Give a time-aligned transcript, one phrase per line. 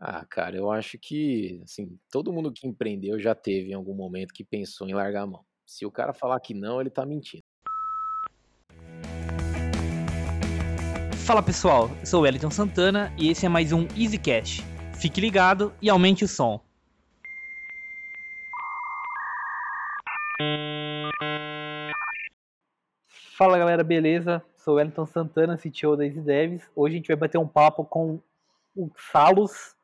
[0.00, 4.32] Ah, cara, eu acho que, assim, todo mundo que empreendeu já teve em algum momento
[4.32, 5.44] que pensou em largar a mão.
[5.66, 7.42] Se o cara falar que não, ele tá mentindo.
[11.26, 14.62] Fala pessoal, eu sou o Wellington Santana e esse é mais um Easy Cash.
[15.00, 16.60] Fique ligado e aumente o som.
[23.36, 24.44] Fala galera, beleza?
[24.56, 26.70] Sou o Wellington Santana, CTO da Easy Devs.
[26.76, 28.20] Hoje a gente vai bater um papo com
[28.76, 29.76] o Salos,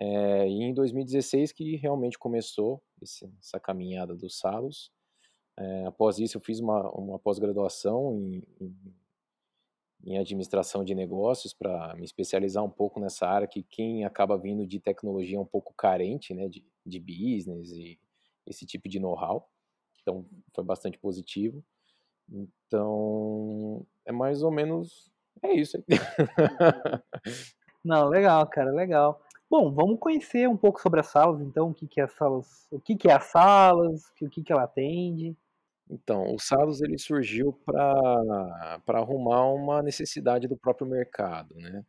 [0.00, 4.90] É, e em 2016 que realmente começou esse, essa caminhada do Salos.
[5.58, 8.74] É, após isso, eu fiz uma, uma pós-graduação em, em
[10.04, 14.66] em administração de negócios para me especializar um pouco nessa área que quem acaba vindo
[14.66, 17.98] de tecnologia é um pouco carente, né, de, de business e
[18.46, 19.48] esse tipo de know-how.
[20.00, 21.64] Então, foi bastante positivo.
[22.28, 25.84] Então, é mais ou menos é isso aí.
[27.84, 29.20] Não, legal, cara, legal.
[29.50, 32.66] Bom, vamos conhecer um pouco sobre as salas, então, o que que é as salas,
[32.70, 35.36] o que que é as salas, o que que ela atende.
[35.92, 41.84] Então, o Salos ele surgiu para arrumar uma necessidade do próprio mercado, né.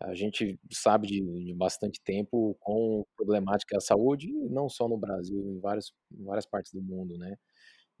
[0.00, 4.98] A gente sabe de de bastante tempo quão problemática é a saúde, não só no
[4.98, 7.36] Brasil, em vários em várias partes do mundo, né.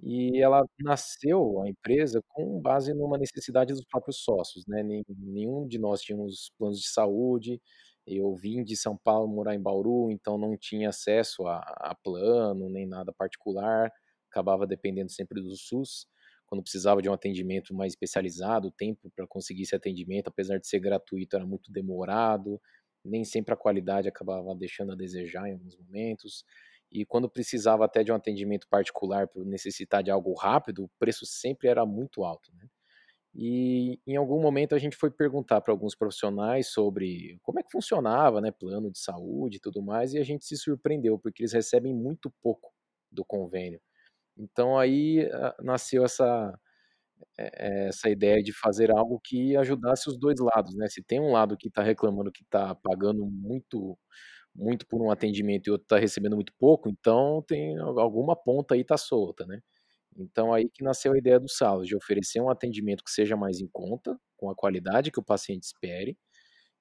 [0.02, 5.78] E ela nasceu, a empresa, com base numa necessidade dos próprios sócios, né, nenhum de
[5.78, 7.60] nós tínhamos planos de saúde,
[8.06, 11.58] eu vim de São Paulo morar em Bauru, então não tinha acesso a
[11.92, 13.92] a plano, nem nada particular
[14.36, 16.06] acabava dependendo sempre do SUS.
[16.46, 20.68] Quando precisava de um atendimento mais especializado, o tempo para conseguir esse atendimento, apesar de
[20.68, 22.60] ser gratuito, era muito demorado,
[23.04, 26.44] nem sempre a qualidade acabava deixando a desejar em alguns momentos.
[26.92, 31.26] E quando precisava até de um atendimento particular por necessitar de algo rápido, o preço
[31.26, 32.52] sempre era muito alto.
[32.54, 32.68] Né?
[33.34, 37.70] E em algum momento a gente foi perguntar para alguns profissionais sobre como é que
[37.70, 41.52] funcionava, né, plano de saúde e tudo mais, e a gente se surpreendeu, porque eles
[41.52, 42.72] recebem muito pouco
[43.10, 43.80] do convênio.
[44.38, 45.28] Então aí
[45.62, 46.52] nasceu essa
[47.38, 50.88] eh, essa ideia de fazer algo que ajudasse os dois lados, né.
[50.88, 53.98] Se tem um lado que está reclamando que está pagando muito
[54.54, 58.82] muito por um atendimento e outro está recebendo muito pouco, então tem alguma ponta aí
[58.82, 59.60] está solta, né.
[60.18, 63.60] Então aí que nasceu a ideia do Salos, de oferecer um atendimento que seja mais
[63.60, 66.18] em conta, com a qualidade que o paciente espere,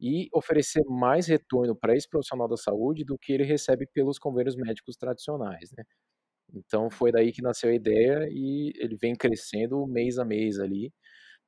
[0.01, 4.55] e oferecer mais retorno para esse profissional da saúde do que ele recebe pelos convênios
[4.57, 5.85] médicos tradicionais, né.
[6.53, 10.93] Então foi daí que nasceu a ideia e ele vem crescendo mês a mês ali,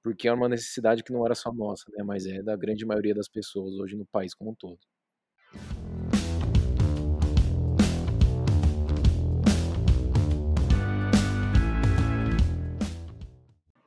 [0.03, 3.13] porque é uma necessidade que não era só nossa, né, mas é da grande maioria
[3.13, 4.79] das pessoas hoje no país como um todo.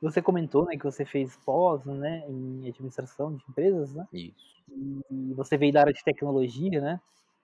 [0.01, 4.07] Você comentou, né, que você fez pós, né, em administração de empresas, né?
[4.11, 4.63] Isso.
[5.11, 6.99] E você veio da área de tecnologia, né?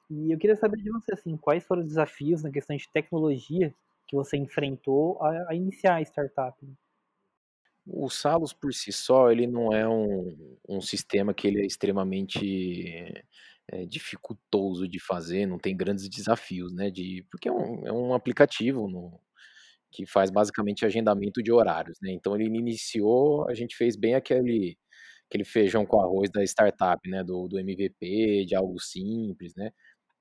[0.10, 3.74] E eu queria saber de você, assim, quais foram os desafios na questão de tecnologia
[4.08, 6.58] que você enfrentou a, a iniciar a startup?
[7.86, 13.14] O Salos por si só, ele não é um, um sistema que ele é extremamente
[13.70, 18.14] é dificultoso de fazer, não tem grandes desafios, né, de porque é um é um
[18.14, 19.20] aplicativo no
[19.92, 24.78] que faz basicamente agendamento de horários, né, então ele iniciou a gente fez bem aquele
[25.30, 29.72] aquele feijão com arroz da startup, né, do do MVP, de algo simples, né.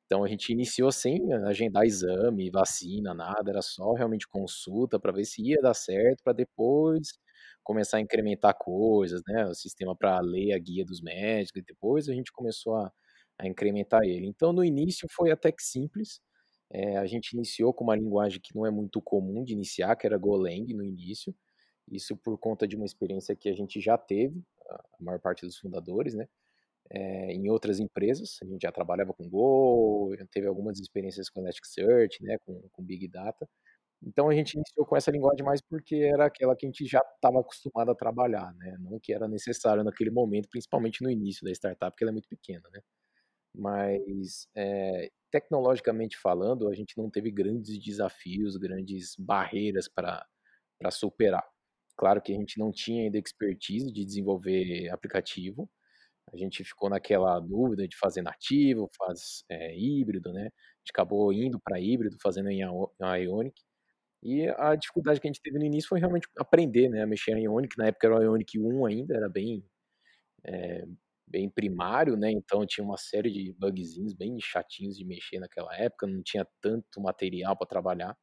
[0.07, 5.25] Então a gente iniciou sem agendar exame, vacina, nada, era só realmente consulta para ver
[5.25, 7.09] se ia dar certo, para depois
[7.65, 12.09] começar a incrementar coisas, né, o sistema para ler a guia dos médicos, e depois
[12.09, 12.93] a gente começou a
[13.39, 14.27] a incrementar ele.
[14.27, 16.21] Então no início foi até que simples,
[16.73, 20.07] eh, a gente iniciou com uma linguagem que não é muito comum de iniciar, que
[20.07, 21.35] era Golang no início,
[21.91, 25.59] isso por conta de uma experiência que a gente já teve, a maior parte dos
[25.59, 26.29] fundadores, né,
[26.91, 32.23] eh, em outras empresas, a gente já trabalhava com Go, teve algumas experiências com Elasticsearch,
[32.23, 33.49] né, com com Big Data.
[34.03, 37.01] Então a gente iniciou com essa linguagem mais porque era aquela que a gente já
[37.17, 41.53] estava acostumado a trabalhar, né, não que era necessário naquele momento, principalmente no início da
[41.53, 42.81] startup, porque ela é muito pequena, né.
[43.55, 50.27] Mas, eh, tecnologicamente falando, a gente não teve grandes desafios, grandes barreiras pra
[50.91, 51.45] superar.
[51.97, 55.71] Claro que a gente não tinha ainda expertise de desenvolver aplicativo,
[56.33, 60.45] a gente ficou naquela dúvida de fazer nativo, faz, eh, híbrido, né, a
[60.81, 63.63] gente acabou indo pra híbrido, fazendo em Ionic,
[64.23, 67.33] e a dificuldade que a gente teve no início foi realmente aprender, né, a mexer
[67.39, 69.65] em Ionic, na época era o Ionic 1 ainda, era bem,
[70.47, 70.87] eh,
[71.29, 76.07] bem primário, né, então tinha uma série de bugzinhos bem chatinhos de mexer naquela época,
[76.09, 78.17] não tinha tanto material para trabalhar,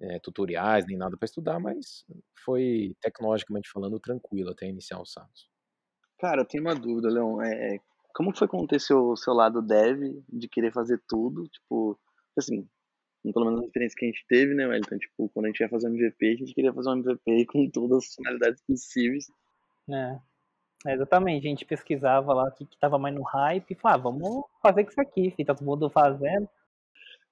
[0.00, 2.04] eh, tutoriais nem nada para estudar, mas
[2.44, 5.49] foi tecnologicamente falando tranquilo até iniciar o Salos.
[6.20, 7.80] Cara, eu tenho uma dúvida, Leon, eh,
[8.14, 11.98] como que foi que aconteceu o seu lado dev, de querer fazer tudo, tipo,
[12.36, 12.68] assim,
[13.32, 15.68] pelo menos a experiência que a gente teve, né, Wellington, tipo, quando a gente ia
[15.68, 19.30] fazer um MVP, a gente queria fazer um MVP com todas as funcionalidades possíveis.
[19.88, 20.18] É.
[20.86, 24.12] É, exatamente, a gente pesquisava lá o que estava mais no hype e falava: "Ah,
[24.12, 26.48] vamos fazer com isso aqui, tá todo mundo fazendo".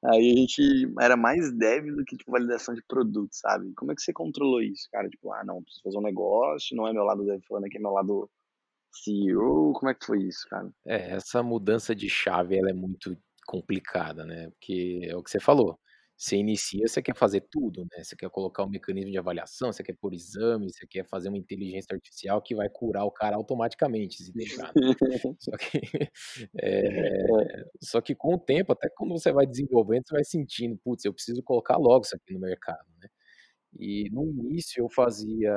[0.05, 0.62] Aí a gente
[1.00, 3.73] era mais dev do que, tipo, validação de produto, sabe.
[3.75, 5.08] Como é que você controlou isso, cara?
[5.08, 7.81] Tipo: "Ah não, preciso fazer um negócio, não é meu lado dev falando aqui, é
[7.81, 8.31] meu lado
[9.05, 10.71] CEO", como é que foi isso, cara?
[10.87, 13.17] É, essa mudança de chave ela é muito
[13.47, 15.79] complicada, né, porque é o que você falou,
[16.17, 19.83] você inicia, você quer fazer tudo, né, você quer colocar um mecanismo de avaliação, você
[19.83, 24.23] quer pôr exame, você quer fazer uma inteligência artificial que vai curar o cara automaticamente
[24.23, 24.83] se deixar, né.
[25.39, 25.81] Só que,
[26.87, 27.29] É.
[27.43, 31.05] eh, só que com o tempo, até quando você vai desenvolvendo, você vai sentindo: "Putz,
[31.05, 33.09] eu preciso colocar logo isso aqui no mercado", né.
[33.81, 35.53] E no início eu fazia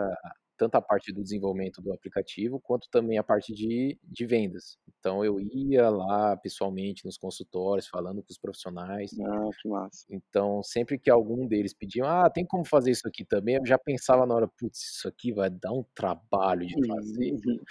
[0.62, 4.78] tanto a parte do desenvolvimento do aplicativo, quanto também a parte de de vendas.
[5.00, 9.20] Então eu ia lá pessoalmente nos consultórios, falando com os profissionais.
[9.26, 10.06] Ah, que massa.
[10.10, 13.78] Então sempre que algum deles pediam: "Ah, tem como fazer isso aqui também?", eu já
[13.80, 17.42] pensava na hora: "Putz, isso aqui vai dar um trabalho de fazer, Uhum.
[17.42, 17.64] viu".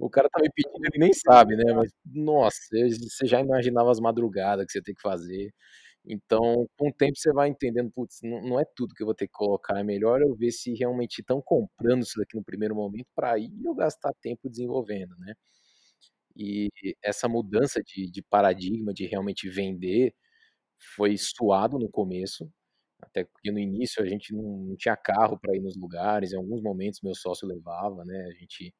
[0.00, 4.00] O cara tá me pedindo, ele nem sabe, né, mas nossa, você já imaginava as
[4.00, 5.52] madrugadas que você tem que fazer.
[6.06, 9.14] Então, com o tempo você vai entendendo: "Putz, não não é tudo que eu vou
[9.14, 12.74] ter que colocar, é melhor eu ver se realmente estão comprando isso daqui no primeiro
[12.74, 15.34] momento, pra aí eu gastar tempo desenvolvendo", né.
[16.36, 16.68] E
[17.02, 20.14] essa mudança de de paradigma, de realmente vender,
[20.96, 22.50] foi suado no começo,
[23.02, 26.36] até porque no início a gente não não tinha carro pra ir nos lugares, em
[26.38, 28.74] alguns momentos meu sócio levava, né, a gente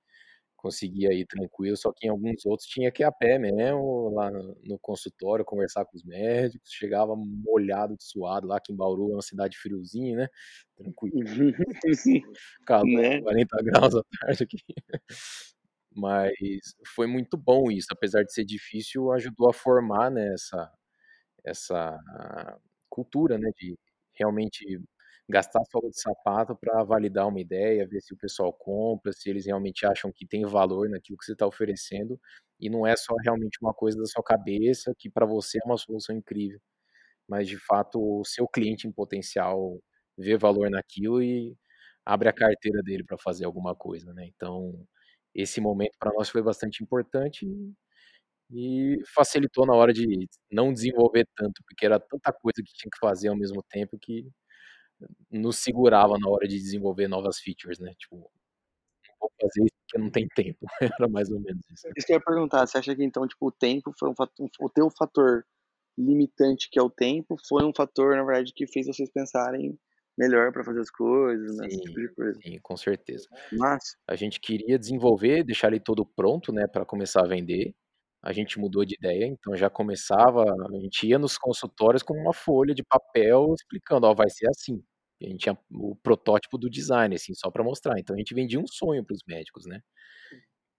[0.61, 4.31] conseguia ir tranquilo, só que em alguns outros tinha que ir a pé mesmo, lá
[4.31, 9.15] no consultório, conversar com os médicos, chegava molhado de suado lá, que em Bauru é
[9.17, 10.29] uma cidade friozinha, né,
[10.77, 11.17] tranquilo.
[12.67, 13.23] Calor Né.
[13.23, 14.59] 40 à tarde aqui.
[15.97, 16.33] Mas
[16.97, 20.73] foi muito bom isso, apesar de ser difícil, ajudou a formar, né, essa
[21.45, 21.99] essa
[22.91, 23.79] cultura, né, de
[24.15, 24.81] realmente
[25.31, 29.47] gastar sola de sapato pra validar uma ideia, ver se o pessoal compra, se eles
[29.47, 32.21] realmente acham que tem valor naquilo que você tá oferecendo,
[32.61, 35.79] e não é só realmente uma coisa da sua cabeça, que pra você é uma
[35.79, 36.61] solução incrível,
[37.29, 39.81] mas de fato o seu cliente em potencial
[40.19, 41.57] vê valor naquilo e
[42.07, 44.27] abre a carteira dele pra fazer alguma coisa, né.
[44.37, 44.87] Então,
[45.35, 47.47] esse momento pra nós foi bastante importante
[48.53, 52.99] e facilitou na hora de não desenvolver tanto, porque era tanta coisa que tinha que
[53.01, 54.29] fazer ao mesmo tempo que
[55.31, 58.25] nos segurava na hora de desenvolver novas features, né, tipo: "Não
[59.21, 60.61] vou fazer isso porque não tem tempo",
[61.01, 61.89] era mais ou menos isso.
[61.97, 64.33] Isso que eu ia perguntar, você acha que então, tipo, o tempo foi um fato
[64.61, 65.45] o teu fator
[65.99, 69.79] limitante, que é o tempo, foi um fator, na verdade, que fez vocês pensarem
[70.19, 72.41] melhor pra fazer as coisas, né, Sim, tipo coisa.
[72.43, 73.29] sim, com certeza.
[73.53, 73.97] Massa.
[74.09, 77.75] A gente queria desenvolver, deixar ele todo pronto, né, pra começar a vender,
[78.23, 82.33] a gente mudou de ideia, então já começava a gente ia nos consultórios com uma
[82.35, 84.83] folha de papel explicando: "Ó, vai ser assim",
[85.23, 88.61] a gente tinha o protótipo do design, assim, só pra mostrar, então a gente vendia
[88.61, 89.81] um sonho para os médicos, né.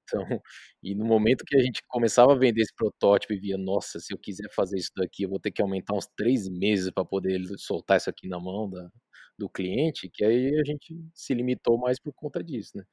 [0.08, 0.24] Então,
[0.84, 4.14] e no momento que a gente começava a vender esse protótipo e via: "Nossa, se
[4.14, 7.42] eu quiser fazer isso daqui, eu vou ter que aumentar uns 3 meses pra poder
[7.58, 8.90] soltar isso aqui na mão da
[9.38, 12.84] do cliente", que aí a gente se limitou mais por conta disso, né.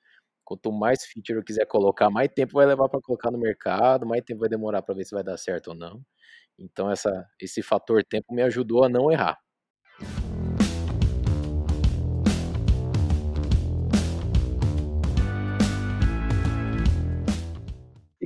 [0.49, 4.25] Quanto mais feature eu quiser colocar, mais tempo vai levar pra colocar no mercado, mais
[4.25, 6.00] tempo vai demorar pra ver se vai dar certo ou não.
[6.59, 9.38] Então essa esse fator tempo me ajudou a não errar.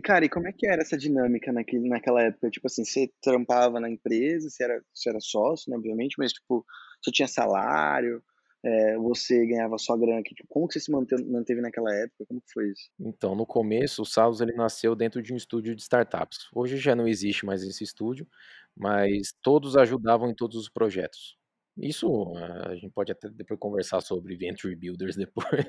[0.00, 2.50] cara, e como é que era essa dinâmica naquele naquela época?
[2.50, 6.64] Tipo assim, você trampava na empresa, você era você era sócio, né, obviamente, mas, tipo,
[7.02, 8.23] você tinha salário,
[8.64, 12.42] eh, você ganhava sua grana tipo, como que você se manteve manteve naquela época, como
[12.52, 12.90] foi isso?
[12.99, 16.49] Então, no começo, o Salos ele nasceu dentro de um estúdio de startups.
[16.54, 18.26] Hoje já não existe mais esse estúdio,
[18.76, 21.37] mas todos ajudavam em todos os projetos.
[21.78, 25.16] Isso, a gente pode até depois conversar sobre venture builders
[25.64, 25.66] depois,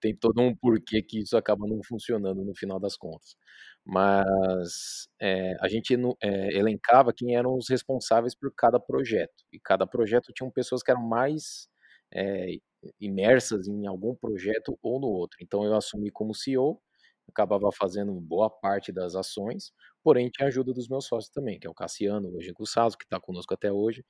[0.00, 3.36] tem todo um porquê que isso acaba não funcionando no final das contas.
[3.84, 9.86] Mas, eh, a gente eh, elencava quem eram os responsáveis por cada projeto, e cada
[9.86, 11.68] projeto tinham pessoas que eram mais,
[12.12, 12.58] eh,
[13.00, 15.38] imersas em algum projeto ou no outro.
[15.42, 16.80] Então eu assumi como CEO,
[17.28, 19.72] acabava fazendo boa parte das ações,
[20.02, 22.96] porém tinha ajuda dos meus sócios também, que é o Cassiano, hoje com o Salos,
[22.96, 24.04] que tá conosco até hoje,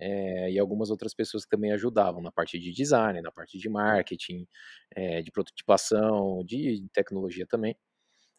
[0.00, 3.68] eh, e algumas outras pessoas que também ajudavam na parte de design, na parte de
[3.70, 4.46] marketing,
[4.96, 7.76] eh, de prototipação, de tecnologia também.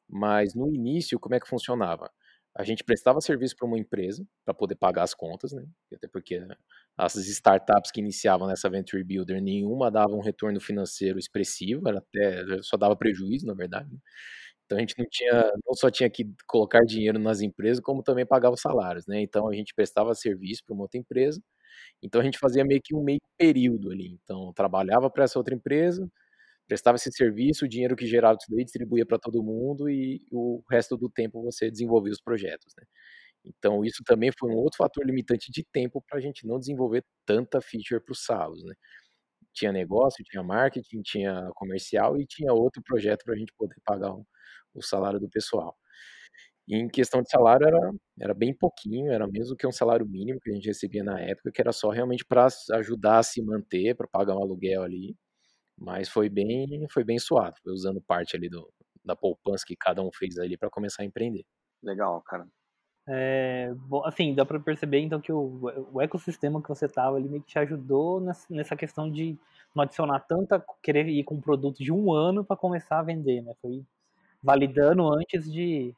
[0.10, 2.12] Mas no início, como é que funcionava?
[2.56, 6.40] A gente prestava serviço pra uma empresa, pra poder pagar as contas, né, até porque
[6.98, 12.46] as startups que iniciavam nessa venture builder, nenhuma dava um retorno financeiro expressivo, era até
[12.64, 13.90] só dava prejuízo, na verdade.
[14.66, 18.26] Então a gente não tinha não só tinha que colocar dinheiro nas empresas, como também
[18.26, 19.22] pagar os salários, né.
[19.22, 21.42] Então a gente prestava serviço pra uma outra empresa,
[22.04, 25.56] então a gente fazia meio que um meio período ali, então trabalhava pra essa outra
[25.56, 26.10] empresa,
[26.68, 30.64] prestava esse serviço, o dinheiro que gerava disso daí distribuía pra todo mundo e o
[30.72, 32.86] resto do tempo você desenvolvia os projetos, né.
[33.46, 37.62] Então isso também foi um outro fator limitante de tempo pra gente não desenvolver tanta
[37.62, 38.74] feature para o Salos, né.
[39.54, 44.26] Tinha negócio, tinha marketing, tinha comercial e tinha outro projeto pra gente poder pagar o
[44.76, 45.76] o salário do pessoal.
[46.68, 47.80] E em questão de salário era
[48.22, 51.20] era bem pouquinho, era menos do que um salário mínimo que a gente recebia na
[51.22, 54.84] época, que era só realmente pra s ajudar a se manter, pra pagar um aluguel
[54.84, 55.16] ali,
[55.80, 58.72] mas foi bem foi bem suado, foi usando parte ali do
[59.06, 61.46] da poupança que cada um fez ali pra começar a empreender.
[61.84, 62.48] Legal, cara.
[63.08, 65.60] Eh, bom, assim, dá pra perceber então que o
[65.92, 69.38] o ecossistema que você estava ali meio que te ajudou ness nessa questão de
[69.76, 73.42] não adicionar tanta querer ir com um produto de 1 ano pra começar a vender,
[73.42, 73.84] né, foi
[74.44, 75.94] validando antes de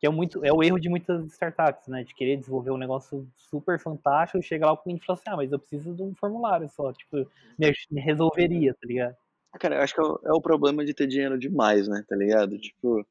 [0.00, 3.26] que é muito é o erro de muitas startups, né, de querer desenvolver um negócio
[3.36, 6.14] super fantástico, chega lá o cliente e fala assim: "Ah, mas eu preciso de um
[6.14, 7.16] formulário só", tipo,
[7.58, 9.16] me me resolveria, tá ligado?
[9.58, 12.14] Cara, eu acho que é o é o problema de ter dinheiro demais, né, tá
[12.16, 12.58] ligado?
[12.58, 13.04] Tipo,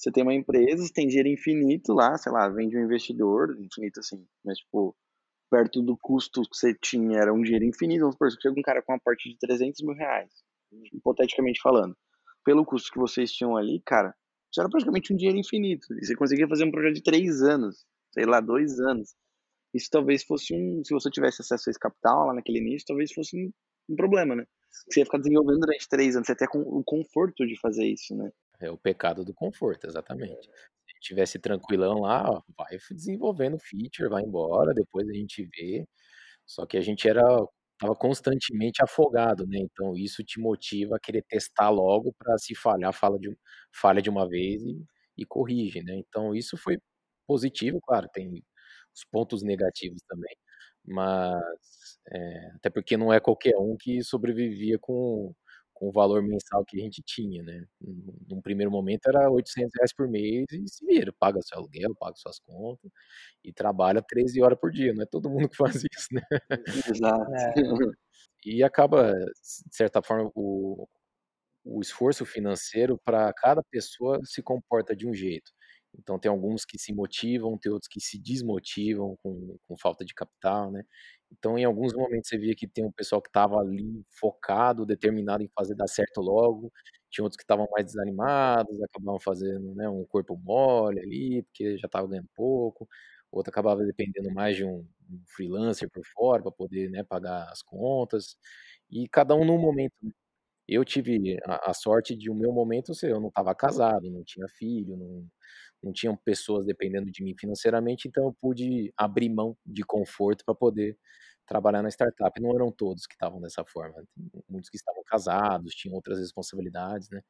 [0.00, 3.56] você tem uma empresa, você tem dinheiro infinito lá, sei lá, vem de um investidor,
[3.60, 4.96] infinito assim, mas tipo,
[5.50, 8.82] perto do custo que você tinha era um dinheiro infinito, vamos supor, chega um cara
[8.82, 10.28] com um aporte de R$300.000,
[10.94, 11.96] hipoteticamente falando,
[12.44, 14.14] pelo custo que vocês tinham ali, cara,
[14.52, 17.84] isso era praticamente um dinheiro infinito, e você conseguia fazer um projeto de 3 anos,
[18.12, 19.14] sei lá, 2 anos.
[19.74, 23.12] Isso talvez fosse um se você tivesse acesso a esse capital lá naquele início, talvez
[23.12, 23.50] fosse um
[23.90, 24.46] um problema, né.
[24.90, 27.86] Você ia ficar desenvolvendo durante 3 anos, você ia ter com o conforto de fazer
[27.86, 28.30] isso, né.
[28.60, 30.48] É o pecado do conforto, exatamente.
[30.86, 35.86] Se tivesse tranquilão lá, ó, vai desenvolvendo feature, vai embora, depois a gente vê.
[36.46, 37.22] Só que a gente era
[37.80, 42.92] estava constantemente afogado, né, então isso te motiva a querer testar logo pra se falhar,
[42.92, 43.36] fala de
[43.74, 44.84] falha de uma vez e
[45.18, 45.94] e corrige, né.
[45.96, 46.78] Então isso foi
[47.26, 48.42] positivo, claro, tem
[48.94, 50.36] os pontos negativos também,
[50.86, 51.40] mas,
[52.12, 55.34] eh, até porque não é qualquer um que sobrevivia com
[55.80, 57.64] com o valor mensal que a gente tinha, né.
[58.28, 62.40] Num primeiro momento era R$800 por mês e se vira, paga seu aluguel, paga suas
[62.40, 62.92] contas
[63.44, 66.22] e trabalha 13 hora por dia, não é todo mundo que faz isso, né.
[66.86, 67.30] Exato.
[67.34, 67.54] É.
[68.46, 70.88] E acaba, de certa forma, o
[71.64, 75.52] o esforço financeiro pra cada pessoa se comporta de um jeito.
[75.98, 80.14] Então tem alguns que se motivam, tem outros que se desmotivam com com falta de
[80.14, 80.84] capital, né.
[81.32, 85.42] Então em alguns momentos você via que tem um pessoal que estava ali focado, determinado
[85.44, 86.72] em fazer dar certo logo,
[87.10, 91.86] tinha outros que estavam mais desanimados, acabavam fazendo, né, um corpo mole ali, porque já
[91.86, 92.88] estava ganhando pouco,
[93.32, 97.62] outro acabava dependendo mais de um um freelancer por fora pra poder, né, pagar as
[97.62, 98.36] contas,
[98.90, 100.12] e cada um num momento, né.
[100.68, 104.24] Eu tive a a sorte de o meu momento ser eu não estava casado, não
[104.24, 105.26] tinha filho, não
[105.82, 110.54] não tinham pessoas dependendo de mim financeiramente, então eu pude abrir mão de conforto pra
[110.54, 110.98] poder
[111.46, 112.40] trabalhar na startup.
[112.40, 114.04] Não eram todos que estavam dessa forma,
[114.48, 117.22] muitos que estavam casados, tinham outras responsabilidades, né.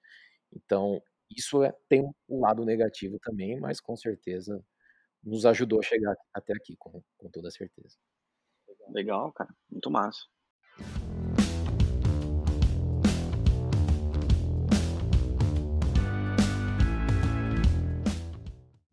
[0.55, 1.03] Então
[1.37, 4.65] Isso é tem um lado negativo também, mas com certeza
[5.25, 7.97] nos ajudou a chegar até aqui, com com toda certeza.
[8.89, 10.27] Legal, cara, muito massa.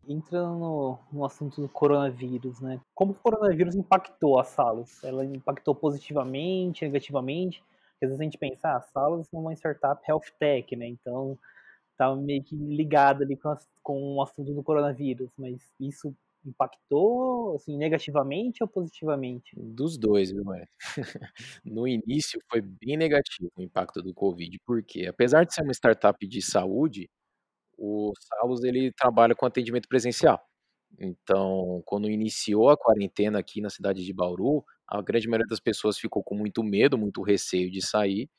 [0.08, 2.80] Entrando no, no assunto do coronavírus, né?
[2.94, 5.04] Como o coronavírus impactou as salas?
[5.04, 7.62] Ela impactou positivamente, negativamente?
[7.92, 10.86] Porque às vezes a gente pensa, ah, as salas são uma startup health tech, né?
[10.88, 11.38] Então
[11.98, 16.14] tá meio que ligada ali com, as, com o assunto do coronavírus, mas isso
[16.46, 19.50] impactou assim negativamente ou positivamente?
[19.56, 20.68] Dos dois, viu, Maria?
[21.64, 26.26] No início foi bem negativo o impacto do Covid, porque apesar de ser uma startup
[26.26, 27.10] de saúde,
[27.78, 30.40] o Salus ele trabalha com atendimento presencial.
[31.00, 35.98] Então, quando iniciou a quarentena aqui na cidade de Bauru, a grande maioria das pessoas
[35.98, 38.30] ficou com muito medo, muito receio de sair,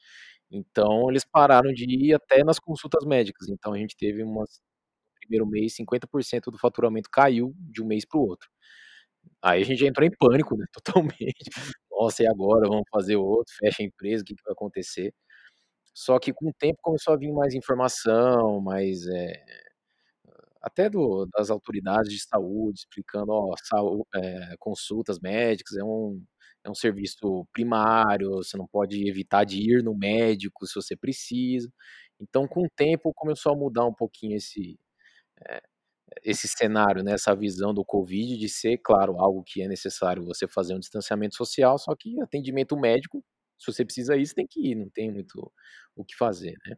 [0.51, 3.49] então eles pararam de ir até nas consultas médicas.
[3.49, 4.45] Então a gente teve no
[5.21, 8.49] primeiro mês 50% do faturamento caiu de um mês para o outro.
[9.41, 11.49] Aí a gente entrou em pânico, né, totalmente.
[11.91, 12.67] "Nossa, e agora?
[12.69, 13.53] Vamos fazer outro?
[13.59, 15.13] Fecha a empresa, o que que vai acontecer?".
[15.95, 19.43] Só que com o tempo começou a vir mais informação, mais, eh,
[20.61, 26.23] até do das autoridades de saúde explicando: "Ó, sau eh, consultas médicas é um
[26.65, 31.69] é um serviço primário, você não pode evitar de ir no médico se você precisa".
[32.21, 34.79] Então com o tempo começou a mudar um pouquinho esse,
[36.11, 40.23] eh, esse cenário, né, essa visão do Covid de ser, claro, algo que é necessário
[40.25, 43.23] você fazer um distanciamento social, só que atendimento médico,
[43.59, 45.51] se você precisa ir, você tem que ir, não tem muito
[45.95, 46.75] o que fazer, né.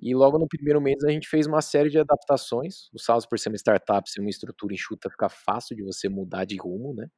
[0.00, 3.38] E logo no primeiro mês a gente fez uma série de adaptações, o Salus por
[3.38, 7.08] ser uma startup, ser uma estrutura enxuta, fica fácil de você mudar de rumo, né.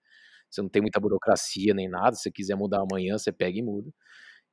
[0.50, 3.62] Você não tem muita burocracia nem nada, se você quiser mudar amanhã, você pega e
[3.62, 3.90] muda.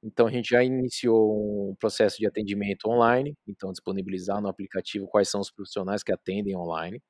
[0.03, 5.29] Então a gente já iniciou um processo de atendimento online, então disponibilizar no aplicativo quais
[5.29, 7.01] são os profissionais que atendem online.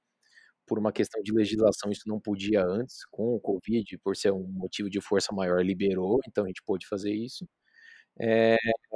[0.67, 4.43] Por uma questão de legislação, isso não podia antes, com o Covid, por ser um
[4.49, 7.47] motivo de força maior, liberou, então a gente pôde fazer isso.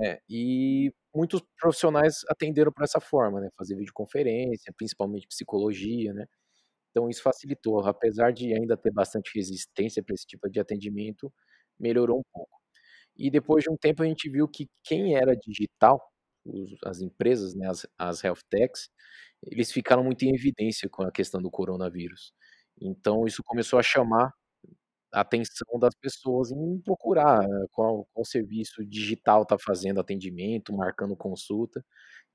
[0.04, 6.26] Eh, e muitos profissionais atenderam por essa forma, né, fazer videoconferência, principalmente psicologia, né.
[6.92, 11.32] Então isso facilitou, apesar de ainda ter bastante resistência para esse tipo de atendimento,
[11.80, 12.60] melhorou um pouco.
[13.18, 16.02] E depois de um tempo a gente viu que quem era digital,
[16.46, 18.90] os as empresas, né, as as health techs,
[19.44, 22.34] eles ficaram muito em evidência com a questão do coronavírus.
[22.82, 24.34] Então isso começou a chamar
[25.14, 31.84] a atenção das pessoas em procurar qual qual serviço digital tá fazendo atendimento, marcando consulta.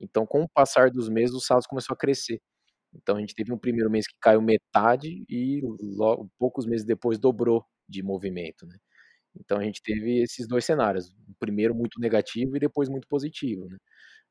[0.01, 2.41] Então com o passar dos meses o Salus começou a crescer.
[2.95, 7.19] Então a gente teve um primeiro mês que caiu metade e logo poucos meses depois
[7.19, 8.77] dobrou de movimento, né.
[9.39, 13.67] Então a gente teve esses 2 cenários, o primeiro muito negativo e depois muito positivo,
[13.69, 13.77] né.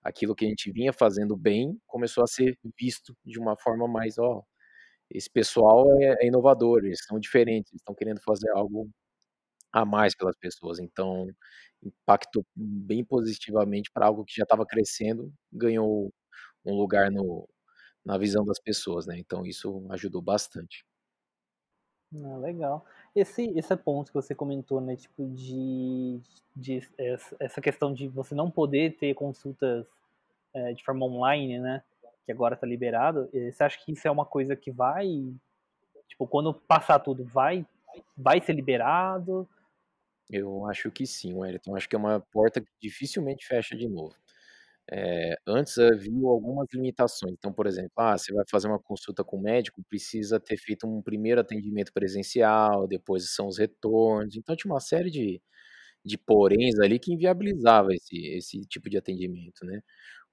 [0.05, 4.19] Aquilo que a gente vinha fazendo bem, começou a ser visto de uma forma mais:
[4.19, 4.43] "Ó,
[5.11, 8.89] esse pessoal é é inovador, eles são diferentes, eles estão querendo fazer algo
[9.73, 10.79] a mais pelas pessoas".
[10.81, 11.27] Então
[11.83, 16.13] impactou bem positivamente pra algo que já estava crescendo, ganhou
[16.67, 17.49] um lugar no
[18.07, 20.85] na visão das pessoas, né, então isso ajudou bastante.
[22.15, 22.85] Ah, legal.
[23.17, 26.21] Esse esse ponto que você comentou, né, tipo de
[26.55, 26.81] de
[27.41, 29.87] essa questão de você não poder ter consultas,
[30.55, 31.83] eh, de forma online, né,
[32.27, 35.35] que agora tá liberado, eh, você acha que isso é uma coisa que vai
[36.09, 37.67] tipo, quando passar tudo, vai
[38.17, 39.49] vai ser liberado?
[40.31, 44.15] Eu acho que sim, Wellington, acho que é uma porta que dificilmente fecha de novo.
[44.93, 49.37] Eh, antes haviam algumas limitações, então, por exemplo, ah, você vai fazer uma consulta com
[49.37, 54.73] o médico, precisa ter feito um primeiro atendimento presencial, depois são os retornos, então tinha
[54.73, 55.43] uma série de
[56.05, 59.81] de poréns ali que inviabilizava esse esse tipo de atendimento, né.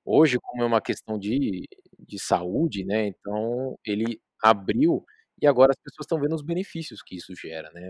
[0.06, 1.68] Hoje, como é uma questão de
[2.00, 5.06] de saúde, né, então ele abriu,
[5.42, 7.90] e agora as pessoas estão vendo os benefícios que isso gera, né,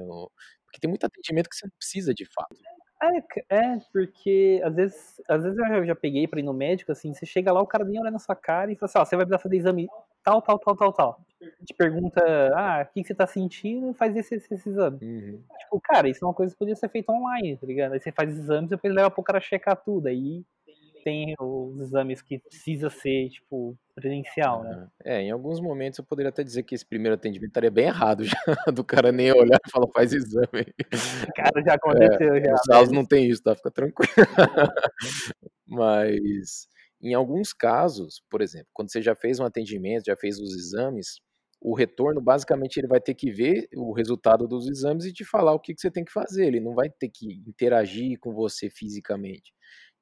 [0.65, 2.55] porque tem muito atendimento que você não precisa de fato.
[3.49, 7.13] É é, porque às vezes às vezes eu já peguei pra ir no médico, assim,
[7.13, 9.15] você chega lá, o cara nem olha na sua cara e fala assim: "Ó, você
[9.17, 9.87] vai precisar fazer exame
[10.23, 11.21] tal, tal, tal, tal, tal".
[11.65, 12.21] Te pergunta:
[12.55, 14.99] "Ah, que que você tá sentindo?", faz esse esse esse exame.
[15.01, 15.43] Uhum.
[15.59, 17.93] Tipo, cara, isso é uma coisa que podia ser feita online, tá ligado?
[17.93, 20.43] Aí você faz exames, depois leva para o cara checar tudo, aí
[21.03, 24.75] tem os exames que precisa ser, tipo, presencial, né.
[24.75, 24.89] Aham.
[25.05, 28.23] É, em alguns momentos eu poderia até dizer que esse primeiro atendimento estaria bem errado
[28.23, 28.35] já,
[28.73, 30.73] do cara nem olhar e falar: "Faz exame aí".
[31.35, 32.93] Cara, já É, aconteceu já, o Salus velho.
[32.93, 34.11] não tem isso, tá, fica tranquilo.
[35.67, 36.67] Mas,
[37.01, 41.19] em alguns casos, por exemplo, quando você já fez um atendimento, já fez os exames,
[41.61, 45.53] o retorno basicamente ele vai ter que ver o resultado dos exames e te falar
[45.53, 48.69] o que que você tem que fazer, ele não vai ter que interagir com você
[48.69, 49.53] fisicamente.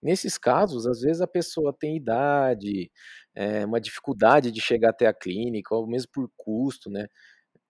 [0.04, 2.92] Nesses casos, às vezes a pessoa tem idade,
[3.36, 7.08] eh, uma dificuldade de chegar até a clínica, ou mesmo por custo, né,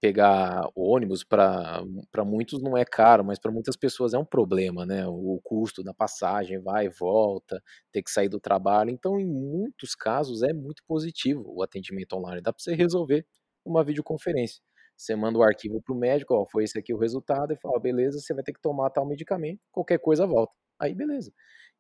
[0.02, 1.84] pegar ônibus pra
[2.26, 5.94] muitos não é caro, mas pra muitas pessoas é um problema, né, o custo da
[5.94, 8.92] passagem, vai e volta, ter que sair do trabalho.
[8.92, 13.26] Então, em muitos casos, é muito positivo o atendimento online, dá pra você resolver
[13.66, 14.62] uma videoconferência.
[14.98, 17.80] Você manda o arquivo para o médico: "Ó, foi esse aqui o resultado", ele fala:
[17.80, 20.54] "Beleza, você vai ter que tomar tal medicamento, qualquer coisa volta".
[20.80, 21.32] Aí beleza.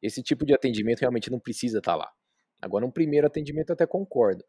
[0.01, 2.11] Esse tipo de atendimento realmente não precisa estar lá.
[2.61, 4.43] Agora um primeiro atendimento até concordo,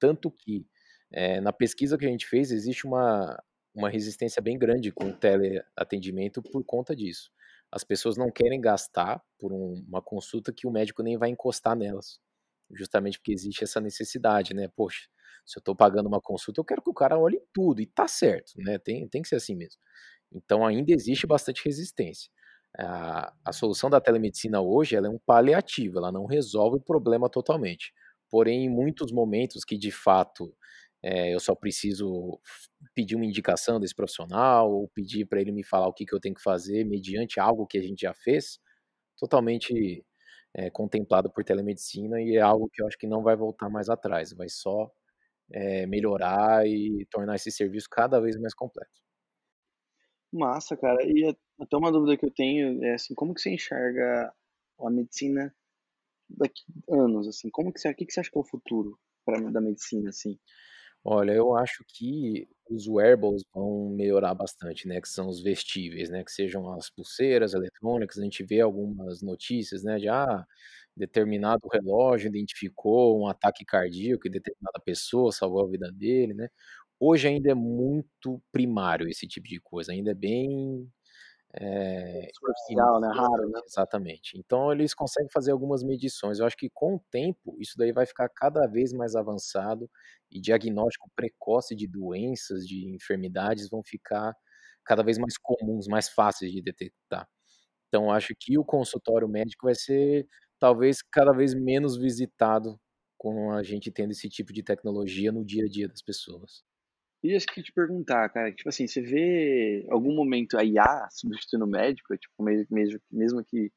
[0.00, 0.66] tanto que,
[1.12, 3.42] eh, na pesquisa que a gente fez existe uma
[3.74, 7.30] uma resistência bem grande com o teleatendimento por conta disso.
[7.72, 11.76] As pessoas não querem gastar por um uma consulta que o médico nem vai encostar
[11.76, 12.20] nelas,
[12.72, 15.08] justamente porque existe essa necessidade, né, poxa,
[15.46, 18.08] se eu tô pagando uma consulta eu quero que o cara olhe tudo, e tá
[18.08, 19.80] certo, né, tem tem que ser assim mesmo.
[20.32, 22.30] Então ainda existe bastante resistência.
[22.78, 27.28] A a solução da telemedicina hoje ela é um paliativo, ela não resolve o problema
[27.30, 27.92] totalmente,
[28.30, 30.54] porém em muitos momentos que de fato,
[31.02, 32.40] eh, eu só preciso
[32.94, 36.20] pedir uma indicação desse profissional ou pedir pra ele me falar o que que eu
[36.20, 38.58] tenho que fazer mediante algo que a gente já fez,
[39.18, 40.04] totalmente,
[40.54, 43.88] eh, contemplado por telemedicina e é algo que eu acho que não vai voltar mais
[43.90, 44.90] atrás, vai só,
[45.52, 48.90] eh, melhorar e tornar esse serviço cada vez mais completo.
[50.34, 50.98] Massa, cara.
[51.06, 54.34] E a até uma dúvida que eu tenho é, assim, como que você enxerga
[54.80, 55.54] a medicina
[56.30, 59.40] daqui anos, assim, como que você que que você acha que é o futuro pra
[59.50, 60.38] da medicina, assim?
[61.04, 66.24] Olha, eu acho que os wearables vão melhorar bastante, né, que são os vestíveis, né,
[66.24, 70.46] que sejam as pulseiras eletrônicas, a gente vê algumas notícias, né, de, ah,
[70.96, 76.48] determinado relógio identificou um ataque cardíaco em determinada pessoa, salvou a vida dele, né.
[77.06, 80.88] Hoje ainda é muito primário esse tipo de coisa, ainda é bem,
[81.54, 83.60] eh, Superficial, né, raro, né.
[83.66, 84.38] exatamente.
[84.38, 88.06] Então eles conseguem fazer algumas medições, eu acho que com o tempo isso daí vai
[88.06, 89.90] ficar cada vez mais avançado
[90.30, 94.34] e diagnóstico precoce de doenças, de enfermidades vão ficar
[94.84, 97.28] cada vez mais comuns, mais fáceis de detectar.
[97.88, 100.26] Então acho que o consultório médico vai ser,
[100.58, 102.78] talvez, cada vez menos visitado
[103.18, 106.62] com a gente tendo esse tipo de tecnologia no dia a dia das pessoas.
[107.24, 111.64] E isso que te perguntar, cara, tipo assim, você vê algum momento a IA substituindo
[111.64, 113.72] o médico, tipo, me mesmo mesmo que,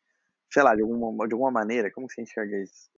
[0.53, 2.89] sei lá, de alguma de alguma maneira, como você enxerga isso?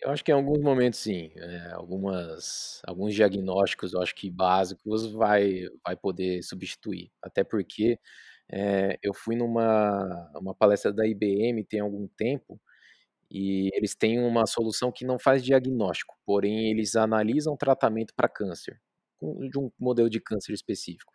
[0.00, 5.10] Eu acho que em alguns momentos sim, eh, algumas alguns diagnósticos eu acho que básicos
[5.12, 7.98] vai vai poder substituir, até porque,
[8.52, 12.60] eh, eu fui numa uma palestra da IBM tem algum tempo,
[13.30, 18.80] e eles têm uma solução que não faz diagnóstico, porém eles analisam tratamento pra câncer,
[19.50, 21.12] de um modelo de câncer específico.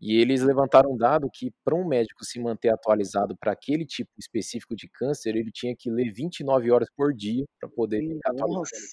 [0.00, 4.10] E eles levantaram um dado que pra um médico se manter atualizado pra aquele tipo
[4.18, 8.32] específico de câncer, ele tinha que ler 29 horas por dia pra poder ficar Nossa!
[8.32, 8.88] atualizando.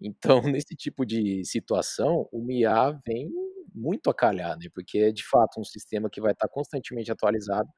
[0.00, 3.30] Então nesse tipo de situação, uma IA vem
[3.74, 7.70] muito a calhar, né, porque é de fato um sistema que vai estar constantemente atualizado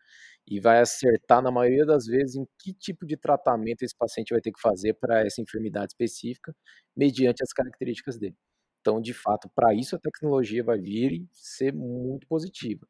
[0.49, 4.41] e vai acertar na maioria das vezes em que tipo de tratamento esse paciente vai
[4.43, 6.55] ter que fazer pra essa enfermidade específica,
[6.97, 8.37] mediante as características dele.
[8.81, 12.87] Então de fato pra isso a tecnologia vai vir e ser muito positiva,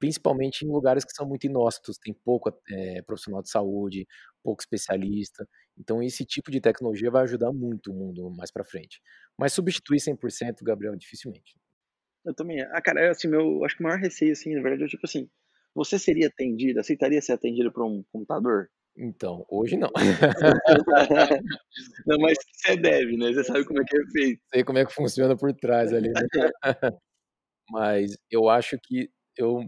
[0.00, 4.06] principalmente em lugares que são muito inóspitos, tem pouco, eh, profissional de saúde,
[4.44, 5.48] pouco especialista,
[5.78, 9.00] então esse tipo de tecnologia vai ajudar muito o mundo mais pra frente.
[9.38, 11.54] Mas substituir 100% Gabriel, dificilmente.
[12.24, 14.84] Eu também ah, cara, é assim, meu acho que o maior receio, assim, na verdade
[14.84, 15.28] é tipo assim,
[15.74, 18.68] você seria atendido aceitaria ser atendido por um computador?
[18.96, 19.90] Então, hoje não.
[22.06, 24.42] Não, mas você deve, né, você sabe como é que é feito.
[24.52, 26.26] Sei como é que funciona por trás ali, né.
[27.70, 29.60] Mas eu acho que eu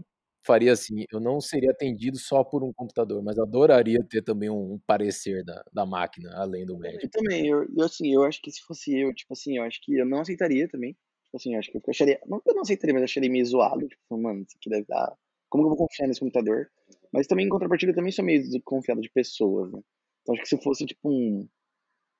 [0.45, 4.79] faria assim, eu não seria atendido só por um computador, mas adoraria ter também um
[4.87, 7.09] parecer da da máquina, além do Eu médico.
[7.09, 9.95] também, eu eu assim, eu acho que se fosse eu, tipo assim, eu acho que
[9.97, 12.61] eu não aceitaria também, tipo assim, eu acho que eu acharia não que eu não
[12.61, 15.15] aceitaria, mas eu acharia meio zoado, tipo: "Mano, isso aqui deve dar
[15.49, 16.69] como que eu vou confiar nesse computador?".
[17.13, 19.81] Mas também em contrapartida eu também sou meio desconfiado de pessoas, né.
[20.21, 21.47] Então acho que se fosse tipo um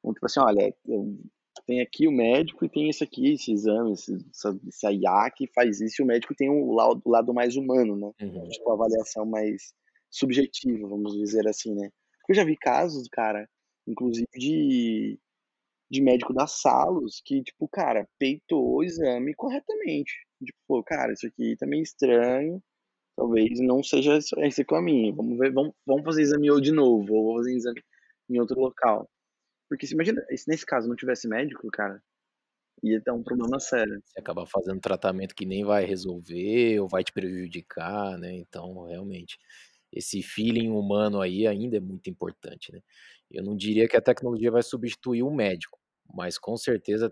[0.05, 0.75] um tipo assim: "Olha,
[1.67, 5.47] tem aqui o médico e tem esse aqui, esse exame, esse essa essa IA que
[5.53, 8.53] faz isso", e o médico tem o laudo o lado mais humano, né, Uhum.
[8.53, 9.73] tipo a avaliação mais
[10.11, 11.89] subjetiva, vamos dizer assim, né.
[12.29, 13.49] Eu já vi casos, cara,
[13.87, 15.19] inclusive de
[15.91, 20.13] de médico da Salos que, tipo, cara, peitou o exame corretamente,
[20.45, 22.61] tipo: "Pô, cara, isso aqui tá meio estranho,
[23.17, 27.13] talvez não seja esse esse caminho, vamos ver vamos vamos fazer exame ou de novo,
[27.13, 27.81] ou fazer exame
[28.29, 29.09] em outro local".
[29.69, 32.01] Porque você imagina, se nesse caso não tivesse médico, cara,
[32.83, 34.01] ia dar um problema sério.
[34.05, 39.37] Você acaba fazendo tratamento que nem vai resolver ou vai te prejudicar, né, então realmente,
[39.93, 42.81] esse feeling humano aí ainda é muito importante, né.
[43.31, 45.79] Eu não diria que a tecnologia vai substituir o médico,
[46.13, 47.11] mas com certeza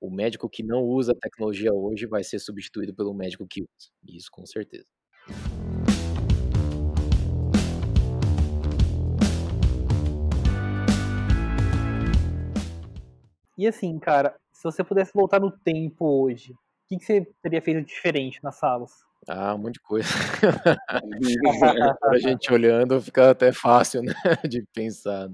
[0.00, 3.90] o médico que não usa a tecnologia hoje vai ser substituído pelo médico que usa,
[4.08, 4.86] isso com certeza.
[13.56, 16.56] E assim, cara, se você pudesse voltar no tempo hoje, o
[16.88, 18.92] que, que você teria feito diferente nas salas?
[19.28, 20.08] Ah, um monte de coisa.
[22.04, 24.12] a gente olhando fica até fácil, né,
[24.48, 25.28] de pensar.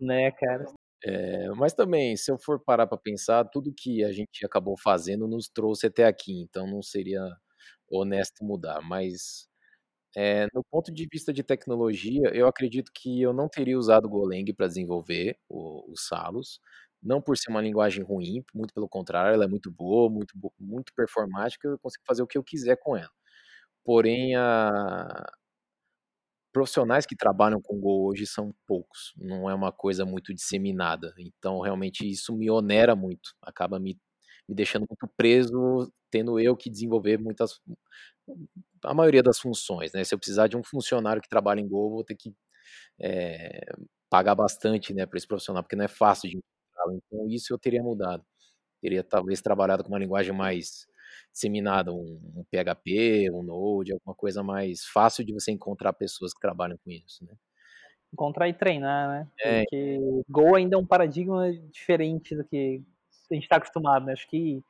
[0.00, 0.66] Né, cara.
[1.04, 5.26] É, mas também, se eu for parar para pensar, tudo que a gente acabou fazendo
[5.28, 7.20] nos trouxe até aqui, então não seria
[7.90, 8.80] honesto mudar.
[8.82, 9.48] Mas,
[10.16, 14.08] é, no ponto de vista de tecnologia, eu acredito que eu não teria usado o
[14.08, 16.60] Golang para desenvolver o, o Salos,
[17.04, 20.92] não por ser uma linguagem ruim, muito pelo contrário, ela é muito boa, muito, muito
[20.94, 23.10] performática, eu consigo fazer o que eu quiser com ela.
[23.84, 25.26] Porém, a
[26.52, 31.12] profissionais que trabalham com Go hoje são poucos, não é uma coisa muito disseminada.
[31.18, 33.98] Então, realmente, isso me onera muito, acaba me,
[34.48, 37.60] me deixando muito preso, tendo eu que desenvolver muitas.
[38.84, 40.04] a maioria das funções, né?
[40.04, 42.34] Se eu precisar de um funcionário que trabalha em Go, vou ter que
[43.00, 43.60] é,
[44.10, 46.38] pagar bastante né, para esse profissional, porque não é fácil de
[46.84, 47.00] encontrá-lo.
[47.06, 48.24] Então, isso eu teria mudado.
[48.80, 50.86] Teria talvez trabalhado com uma linguagem mais
[51.32, 56.40] disseminada, um, um PHP, um Node, alguma coisa mais fácil de você encontrar pessoas que
[56.40, 57.34] trabalham com isso, né?
[58.12, 59.28] Encontrar e treinar, né?
[59.40, 59.60] É.
[59.60, 62.82] Porque Go ainda é um paradigma diferente do que
[63.30, 64.12] a gente está acostumado, né?
[64.12, 64.62] Acho que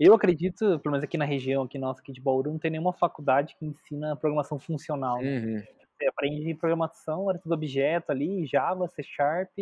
[0.00, 2.92] eu acredito, pelo menos aqui na região, aqui nossa, aqui de Bauru, não tem nenhuma
[2.92, 5.20] faculdade que ensina programação funcional.
[5.20, 5.38] Né?
[5.38, 5.62] Uhum.
[5.98, 9.52] Você aprende programação, era tudo objeto ali, Java, C Sharp,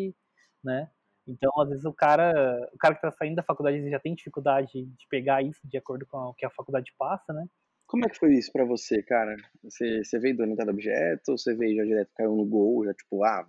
[0.63, 0.91] né?
[1.27, 2.33] Então, às vezes, o cara,
[2.73, 6.07] o cara que está saindo da faculdade já tem dificuldade de pegar isso de acordo
[6.07, 7.45] com o que a faculdade passa, né?
[7.87, 9.37] Como é que foi isso para você, cara?
[9.63, 12.95] Você, você veio do orientado objeto, ou você veio já direto, caiu no Go, já
[12.95, 13.47] tipo, ah,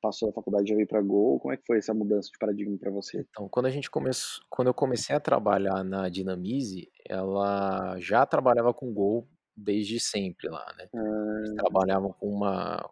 [0.00, 1.38] passou da faculdade já veio para Go?
[1.40, 3.26] Como é que foi essa mudança de paradigma para você?
[3.28, 8.72] Então, quando a gente começou, quando eu comecei a trabalhar na Dinamize, ela já trabalhava
[8.72, 10.88] com Go desde sempre lá, né?
[10.94, 11.34] Ah.
[11.38, 12.88] Eles trabalhavam com uma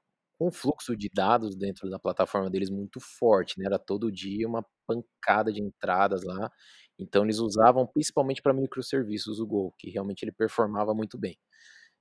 [0.47, 3.67] um fluxo de dados dentro da plataforma deles muito forte, né?
[3.67, 6.51] Era todo dia uma pancada de entradas lá.
[6.99, 11.39] Então eles usavam principalmente para microserviços o Go, que realmente ele performava muito bem.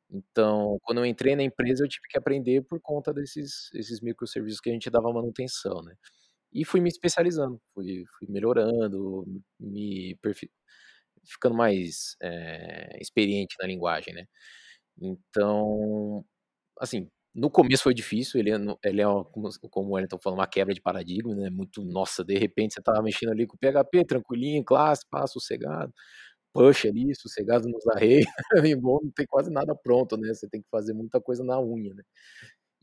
[0.09, 4.59] Então, quando eu entrei na empresa, eu tive que aprender por conta desses esses microserviços
[4.61, 5.95] que a gente dava manutenção, né?
[6.53, 9.25] E fui me especializando, fui, fui melhorando,
[9.59, 10.17] me
[11.25, 14.25] ficando mais é, experiente na linguagem, né?
[15.01, 16.25] Então,
[16.79, 19.49] assim, no começo foi difícil, ele é, ele é como,
[19.89, 21.49] o Wellington falou, uma quebra de paradigma, né?
[21.49, 25.93] Muito, nossa, de repente você tava mexendo ali com o PHP, tranquilinho, classe, passo, sossegado,
[26.53, 28.25] push ali, sossegado nos arreios,
[28.81, 30.33] bom, não tem quase nada pronto, né?
[30.33, 32.03] Você tem que fazer muita coisa na unha, né?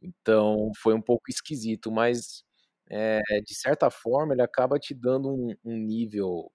[0.03, 2.45] Então foi um pouco esquisito, mas
[2.91, 6.51] é, de certa forma ele acaba te dando um, um nível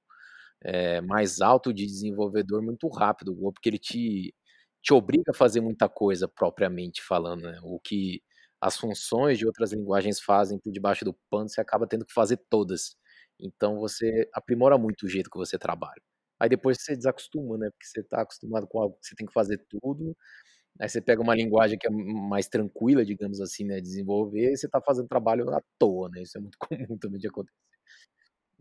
[0.63, 4.34] é, mais alto de desenvolvedor muito rápido, porque ele te
[4.86, 7.60] te obriga a fazer muita coisa propriamente falando, né?
[7.63, 8.21] O que
[8.62, 12.38] as funções de outras linguagens fazem por debaixo do pano, você acaba tendo que fazer
[12.50, 12.95] todas.
[13.39, 16.02] Então você aprimora muito o jeito que você trabalha.
[16.39, 17.69] Aí depois você desacostuma, né?
[17.71, 20.15] Porque você está acostumado com algo que você tem que fazer tudo.
[20.80, 23.82] Aí você pega uma linguagem que é mais tranquila, digamos assim, né?
[23.82, 26.21] Desenvolver, e você está fazendo trabalho à toa, né?
[26.24, 26.58] Isso é muito
[26.89, 27.54] comum também de acontecer.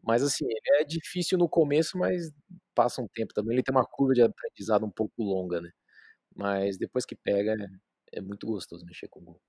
[0.02, 2.30] Mas assim, ele é difícil no começo, mas
[2.74, 3.54] passa um tempo também.
[3.54, 5.70] Ele tem uma curva de aprendizado um pouco longa, né?
[6.34, 7.54] Mas depois que pega,
[8.12, 9.40] é, muito gostoso mexer com o Go.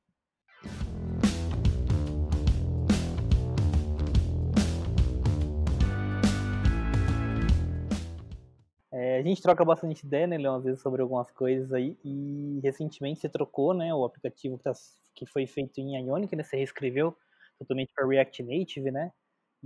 [8.91, 12.59] É, a gente troca bastante ideia, né, Leon, às vezes sobre algumas coisas aí, e
[12.63, 14.71] recentemente você trocou, né, o aplicativo que, tá,
[15.13, 17.17] que foi feito em Ionic, né, você reescreveu
[17.59, 19.11] totalmente para React Native, né,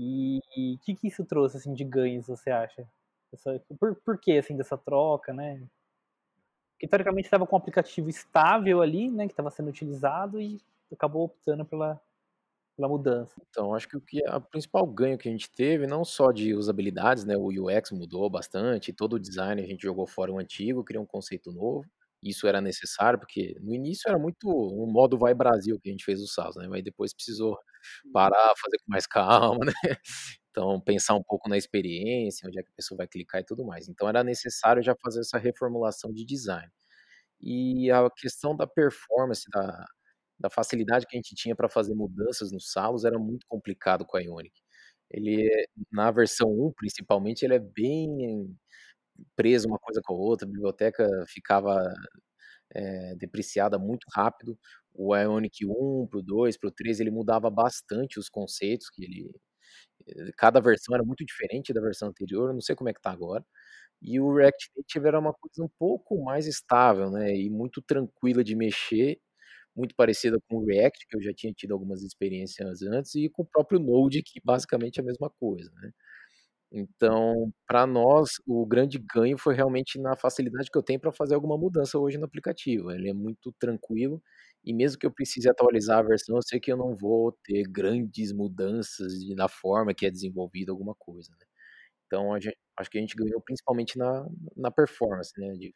[0.02, 0.40] e
[0.76, 2.88] o que, que isso trouxe, assim, de ganhos, você acha?
[3.34, 5.62] Essa, por, por que, assim, dessa troca, né?
[6.80, 10.60] Que teoricamente estava com um aplicativo estável ali, né, que estava sendo utilizado e
[10.92, 12.02] acabou optando pela,
[12.76, 13.36] pela mudança.
[13.50, 16.56] Então, acho que o que a principal ganho que a gente teve, não só de
[16.56, 20.84] usabilidades, né, o UX mudou bastante, todo o design a gente jogou fora o antigo,
[20.84, 21.86] criou um conceito novo.
[22.22, 26.04] Isso era necessário, porque no início era muito um modo vai Brasil que a gente
[26.04, 26.68] fez o SaaS, né?
[26.68, 27.58] Mas depois precisou
[28.14, 29.08] parar, fazer com mais
[29.58, 29.74] calma, né?
[30.52, 33.66] Então, pensar um pouco na experiência, onde é que a pessoa vai clicar e tudo
[33.66, 33.88] mais.
[33.88, 36.72] Então, era necessário já fazer essa reformulação de design.
[37.42, 39.86] E a questão da performance, da,
[40.40, 44.18] da facilidade que a gente tinha para fazer mudanças nos salos era muito complicado com
[44.18, 44.54] a Ionic.
[45.12, 48.56] Ele, é, na versão 1, principalmente, ele é bem
[49.36, 51.76] preso uma coisa com a outra, a biblioteca ficava
[52.74, 54.58] é, depreciada muito rápido.
[54.94, 59.04] O Ionic 1 para o 2, para o 3, ele mudava bastante os conceitos que
[59.04, 59.32] ele
[60.38, 63.12] cada versão era muito diferente da versão anterior, eu não sei como é que tá
[63.12, 63.46] agora.
[64.02, 68.44] E o React Native era uma coisa um pouco mais estável, né, e muito tranquila
[68.44, 69.20] de mexer,
[69.76, 73.44] muito parecida com o React, que eu já tinha tido algumas experiências antes, e com
[73.44, 75.92] o próprio Node, que basicamente é a mesma coisa, né.
[76.72, 81.34] Então, para nós, o grande ganho foi realmente na facilidade que eu tenho para fazer
[81.36, 82.92] alguma mudança hoje no aplicativo.
[82.92, 84.22] Ele é muito tranquilo
[84.64, 87.64] e mesmo que eu precise atualizar a versão, eu sei que eu não vou ter
[87.68, 91.46] grandes mudanças na forma que é desenvolvida alguma coisa, né.
[92.08, 92.40] Então a
[92.78, 94.28] acho que a gente ganhou principalmente na
[94.58, 95.76] na performance, né, de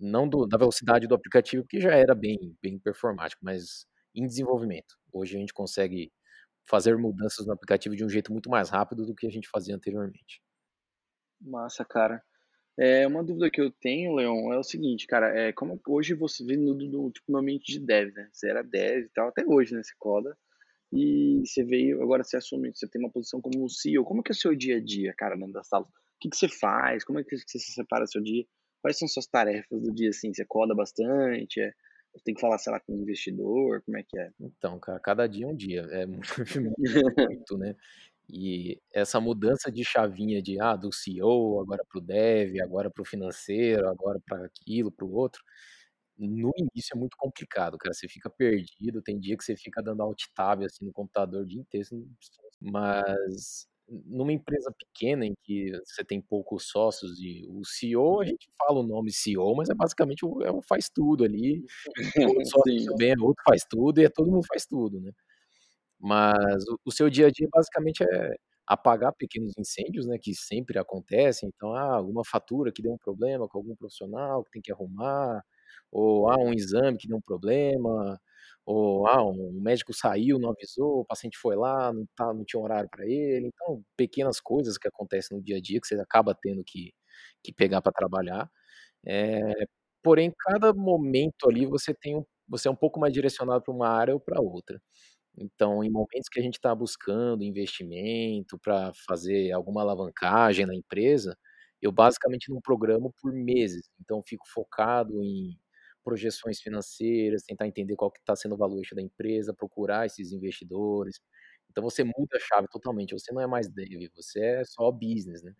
[0.00, 4.96] não do da velocidade do aplicativo, que já era bem bem performático, mas em desenvolvimento.
[5.12, 6.12] Hoje a gente consegue
[6.68, 9.74] fazer mudanças no aplicativo de um jeito muito mais rápido do que a gente fazia
[9.74, 10.42] anteriormente.
[11.40, 12.22] Massa, cara.
[12.78, 16.44] É, uma dúvida que eu tenho, Leon, é o seguinte, cara, é como hoje você
[16.44, 18.28] vê no, no, tipo, no ambiente de dev, né?
[18.32, 19.82] Você era dev e tal, até hoje, né?
[19.82, 20.36] Você coda.
[20.92, 24.04] E você veio, agora você assume, você tem uma posição como CEO.
[24.04, 25.84] Como que é o seu dia a dia, cara, dentro da sala?
[25.84, 25.88] O
[26.20, 27.04] que, que você faz?
[27.04, 28.44] Como é que você separa seu dia?
[28.82, 30.32] Quais são suas tarefas do dia, assim?
[30.32, 31.60] Você coda bastante?
[31.60, 31.72] É,
[32.24, 33.82] tem que falar, sei lá, com um investidor?
[33.84, 34.30] Como é que é?
[34.40, 35.82] Então, cara, cada dia é um dia.
[35.90, 36.06] É
[37.30, 37.74] muito, né?
[38.28, 43.02] E essa mudança de chavinha de, ah, do CEO, agora para o dev, agora para
[43.02, 45.42] o financeiro, agora para aquilo, para o outro,
[46.18, 47.94] no início é muito complicado, cara.
[47.94, 51.46] Você fica perdido, tem dia que você fica dando alt tab assim no computador o
[51.46, 51.88] dia inteiro,
[52.60, 53.66] mas
[54.06, 58.80] numa empresa pequena em que você tem poucos sócios e o CEO, a gente fala
[58.80, 61.64] o nome CEO, mas é basicamente o, é o faz tudo ali.
[62.40, 65.10] O sócio bem é outro faz tudo e é todo mundo faz tudo, né?
[65.98, 70.78] Mas o, o seu dia a dia basicamente é apagar pequenos incêndios, né, que sempre
[70.78, 71.50] acontecem.
[71.54, 75.42] Então, ah, alguma fatura que deu um problema com algum profissional que tem que arrumar,
[75.90, 78.20] ou ah, um exame que deu um problema,
[78.66, 82.60] ou ah, um médico saiu, não avisou, o paciente foi lá, não, tá, não tinha
[82.62, 83.48] horário para ele.
[83.48, 86.92] Então, pequenas coisas que acontecem no dia a dia que você acaba tendo que,
[87.44, 88.50] que pegar para trabalhar.
[89.06, 89.40] É,
[90.02, 93.88] porém, cada momento ali você tem um, você é um pouco mais direcionado para uma
[93.88, 94.80] área ou para outra.
[95.38, 101.36] Então, em momentos que a gente está buscando investimento para fazer alguma alavancagem na empresa,
[101.82, 103.88] eu basicamente não programo por meses.
[104.00, 105.58] Então, fico focado em
[106.04, 111.20] projeções financeiras, tentar entender qual que está sendo o valuation da empresa, procurar esses investidores.
[111.70, 113.12] Então, você muda a chave totalmente.
[113.14, 115.54] Você não é mais dev, você é só business, né?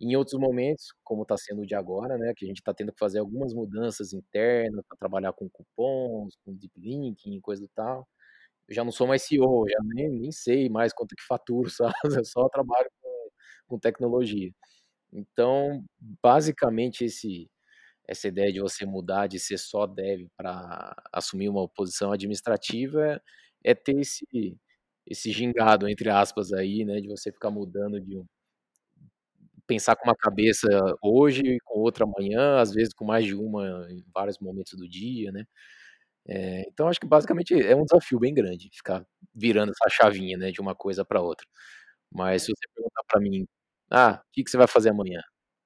[0.00, 2.92] Em outros momentos, como está sendo o de agora, né, que a gente está tendo
[2.92, 8.08] que fazer algumas mudanças internas para trabalhar com cupons, com deep linking, coisa do tal
[8.68, 11.94] eu já não sou mais CEO, já nem, nem sei mais quanto que faturo, sabe?
[12.04, 13.28] Eu só trabalho com,
[13.68, 14.52] com tecnologia.
[15.12, 15.84] Então,
[16.22, 17.50] basicamente, esse,
[18.08, 23.22] essa ideia de você mudar de ser só dev para assumir uma posição administrativa
[23.64, 24.26] é, ter esse,
[25.06, 27.00] esse gingado, entre aspas, aí, né?
[27.00, 28.26] De você ficar mudando de um.
[29.66, 30.66] Pensar com uma cabeça
[31.02, 35.30] hoje, com outra amanhã, às vezes com mais de uma em vários momentos do dia,
[35.30, 35.44] né?
[36.28, 40.52] É, então acho que basicamente é um desafio bem grande ficar virando essa chavinha, né,
[40.52, 41.46] de uma coisa para outra.
[42.12, 43.46] Mas se você perguntar para mim:
[43.90, 45.22] "Ah, o que que você vai fazer amanhã?",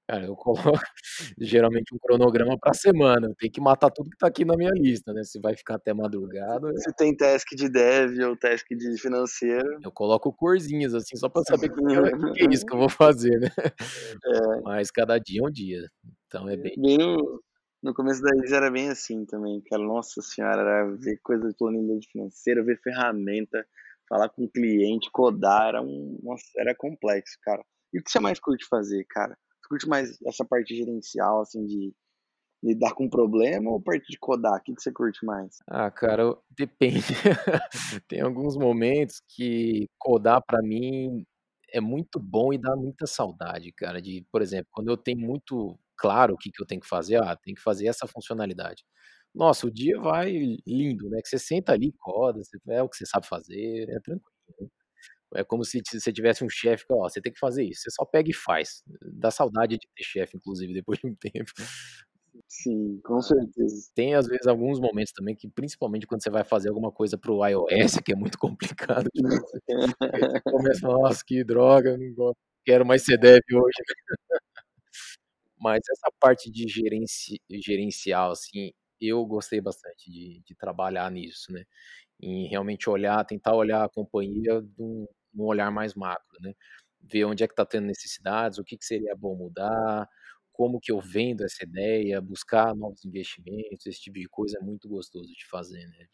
[0.06, 0.62] cara, eu coloco
[1.38, 4.72] geralmente um cronograma pra semana, eu tenho que matar tudo que tá aqui na minha
[4.72, 8.98] lista, né, se vai ficar até madrugada Se tem task de dev ou task de
[8.98, 9.78] financeiro.
[9.82, 12.78] Eu coloco corzinhas, assim, só pra saber o que, que, que é isso que eu
[12.78, 13.48] vou fazer, né.
[13.58, 14.60] É.
[14.62, 15.88] Mas cada dia é um dia,
[16.26, 16.98] então é bem bem
[17.82, 19.82] no começo da Elis era bem assim também, cara.
[19.82, 23.66] Nossa senhora, era ver coisa de planilha financeira, ver ferramenta,
[24.08, 26.18] falar com o cliente, codar, era um.
[26.22, 27.64] Nossa, era complexo, cara.
[27.92, 29.36] E o que você mais curte fazer, cara?
[29.62, 31.94] Você curte mais essa parte gerencial, assim, de
[32.62, 34.58] lidar com problema ou parte de codar?
[34.58, 35.58] O que, que você curte mais?
[35.68, 37.00] Ah, cara, depende.
[38.08, 41.24] Tem alguns momentos que codar para mim
[41.72, 44.00] é muito bom e dá muita saudade, cara.
[44.02, 47.16] De, por exemplo, quando eu tenho muito claro o que, que eu tenho que fazer,
[47.22, 48.84] ah, tem que fazer essa funcionalidade.
[49.34, 50.30] Nossa, o dia vai
[50.66, 51.20] lindo, né?
[51.22, 54.32] Que você senta ali, coda, é o que você sabe fazer, é tranquilo.
[55.34, 57.82] É como se você tivesse um chefe que, ó, você tem que fazer isso.
[57.82, 58.82] Você só pega e faz.
[59.02, 61.52] Dá saudade de ter chefe, inclusive, depois de um tempo.
[62.48, 63.90] Sim, com certeza.
[63.94, 67.46] Tem, às vezes, alguns momentos também que, principalmente quando você vai fazer alguma coisa pro
[67.46, 69.08] iOS, que é muito complicado.
[69.14, 69.58] Tipo, você
[70.44, 72.34] começa, nossa, que droga, não
[72.66, 73.74] quero mais ser dev hoje.
[75.60, 81.64] Mas essa parte de gerenci gerencial, assim, eu gostei bastante de de trabalhar nisso, né,
[82.20, 86.54] em realmente olhar tentar olhar a companhia de um um olhar mais macro, né,
[87.00, 90.08] ver onde é que está tendo necessidades, o que que seria bom mudar,
[90.52, 94.88] como que eu vendo essa ideia, buscar novos investimentos, esse tipo de coisa é muito
[94.88, 96.06] gostoso de fazer, né.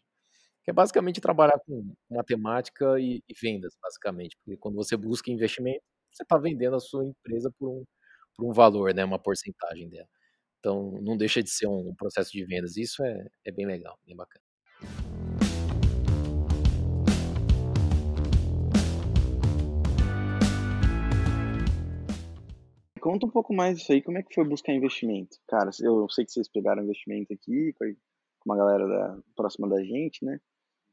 [0.64, 5.82] que é basicamente trabalhar com matemática e e vendas, basicamente, porque quando você busca investimento,
[6.12, 7.84] você está vendendo a sua empresa por um
[8.36, 10.08] por um valor, né, uma porcentagem dela.
[10.60, 14.16] Então não deixa de ser um processo de vendas, isso é é bem legal, bem
[14.16, 14.44] bacana.
[23.09, 25.38] Conta um pouco mais disso aí, como é que foi buscar investimento?
[25.48, 27.86] Cara, eu sei que vocês pegaram investimento aqui com
[28.44, 30.38] uma galera da próxima da gente, né.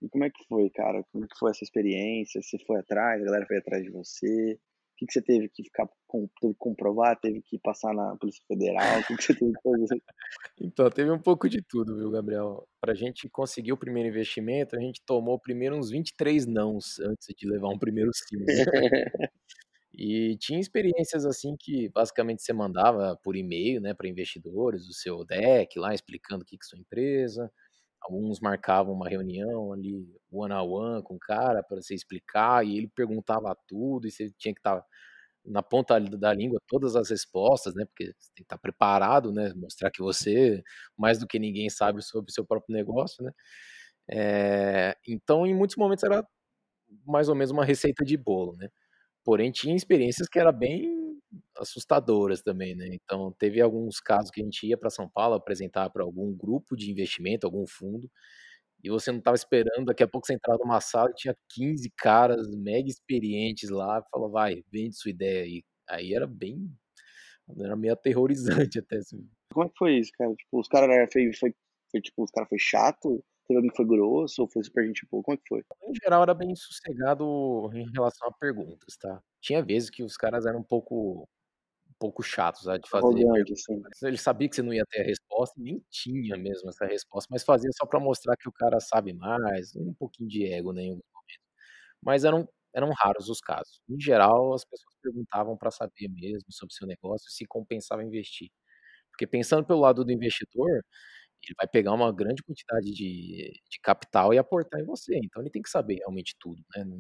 [0.02, 1.04] E como é que foi, cara?
[1.12, 2.42] Como é que foi essa experiência?
[2.42, 4.54] Você foi atrás, a galera foi atrás de você?
[4.54, 8.42] O que que você teve que ficar teve que comprovar, teve que passar na Polícia
[8.48, 10.02] Federal, o que que você teve que fazer?
[10.62, 12.66] Então, teve um pouco de tudo, viu, Gabriel.
[12.80, 17.46] Pra gente conseguir o primeiro investimento, a gente tomou primeiro uns 23 nãos antes de
[17.46, 18.38] levar um primeiro sim.
[19.98, 25.24] E tinha experiências, assim, que basicamente você mandava por e-mail, né, pra investidores, o seu
[25.26, 27.52] deck lá explicando o que é sua empresa,
[28.02, 29.94] alguns marcavam uma reunião ali,
[30.32, 34.32] one on one com o cara pra você explicar, e ele perguntava tudo, e você
[34.38, 34.84] tinha que estar
[35.46, 39.54] na ponta da língua todas as respostas, né, porque você tem que estar preparado, né,
[39.56, 40.64] mostrar que você,
[40.98, 43.32] mais do que ninguém, sabe sobre o seu próprio negócio, né.
[44.12, 46.26] Eh, então em muitos momentos era
[47.06, 48.70] mais ou menos uma receita de bolo, né.
[49.26, 51.20] Porém tinha experiências que era bem
[51.58, 52.88] assustadoras também, né.
[52.94, 56.76] Então teve alguns casos que a gente ia pra São Paulo apresentar pra algum grupo
[56.78, 58.10] de investimento, algum fundo,
[58.84, 61.92] e você não estava esperando, daqui a pouco você entrava numa sala e tinha 15
[61.98, 65.64] caras mega experientes lá, falou: "Vai, vende sua ideia aí".
[65.90, 66.70] Aí era bem
[67.60, 69.28] era meio aterrorizante até assim.
[69.54, 70.34] Como é que foi isso, cara?
[70.36, 71.54] Tipo, os cara era foi foi
[71.92, 73.24] foi tipo, os cara foi chato?
[73.48, 75.24] Teve alguém que foi grosso ou foi super gente boa?
[75.24, 75.64] Como é que foi?
[75.84, 79.22] Em geral era bem sossegado em relação a perguntas, tá.
[79.42, 81.28] Tinha vezes que os caras eram um pouco
[81.90, 83.82] um pouco chatos, sabe, de fazer Arrogante, assim.
[84.04, 87.44] ele sabia que você não ia ter a resposta, nem tinha mesmo essa resposta, mas
[87.44, 90.90] fazia só pra mostrar que o cara sabe mais, um pouquinho de ego, né, em
[90.92, 91.48] alguns momentos.
[92.04, 93.82] Mas eram eram raros os casos.
[93.90, 98.50] Em geral, as pessoas perguntavam pra saber mesmo sobre o seu negócio, se compensava investir.
[99.12, 100.84] Porque pensando pelo lado do investidor,
[101.50, 105.50] ele vai pegar uma grande quantidade de de capital e aportar em você, então ele
[105.52, 107.00] tem que saber realmente tudo, né, não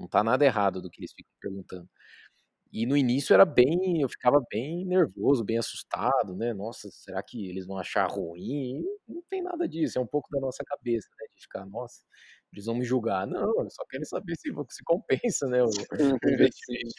[0.00, 1.88] não tá nada errado do que eles ficam perguntando.
[2.72, 7.48] E no início era bem eu ficava bem nervoso, bem assustado, né, "Nossa, será que
[7.48, 8.82] eles vão achar ruim?".
[9.08, 12.02] Não tem nada disso, é um pouco da nossa cabeça, né, de ficar: "Nossa,
[12.52, 13.26] eles vão me julgar".
[13.28, 15.86] Não, eles só querem saber se se compensa, né, o
[16.24, 16.94] o investimento.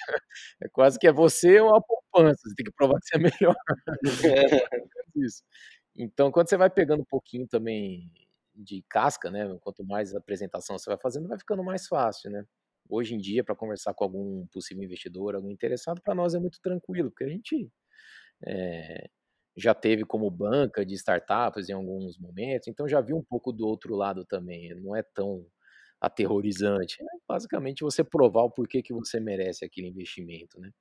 [0.63, 3.19] É quase que é você ou a poupança, você tem que provar que você é
[3.19, 3.55] melhor.
[5.17, 5.43] Isso.
[5.97, 8.11] Então quando você vai pegando um pouquinho também
[8.53, 12.45] de casca, né, quanto mais apresentação você vai fazendo, vai ficando mais fácil, né.
[12.89, 16.59] Hoje em dia, pra conversar com algum possível investidor, algum interessado, pra nós é muito
[16.61, 17.67] tranquilo, porque a gente,
[18.47, 19.09] eh,
[19.57, 23.67] já teve como banca de startups em alguns momentos, então já viu um pouco do
[23.67, 25.45] outro lado também, não é tão
[26.01, 26.97] aterrorizante.
[27.01, 30.71] É basicamente você provar o porquê que você merece aquele investimento, né.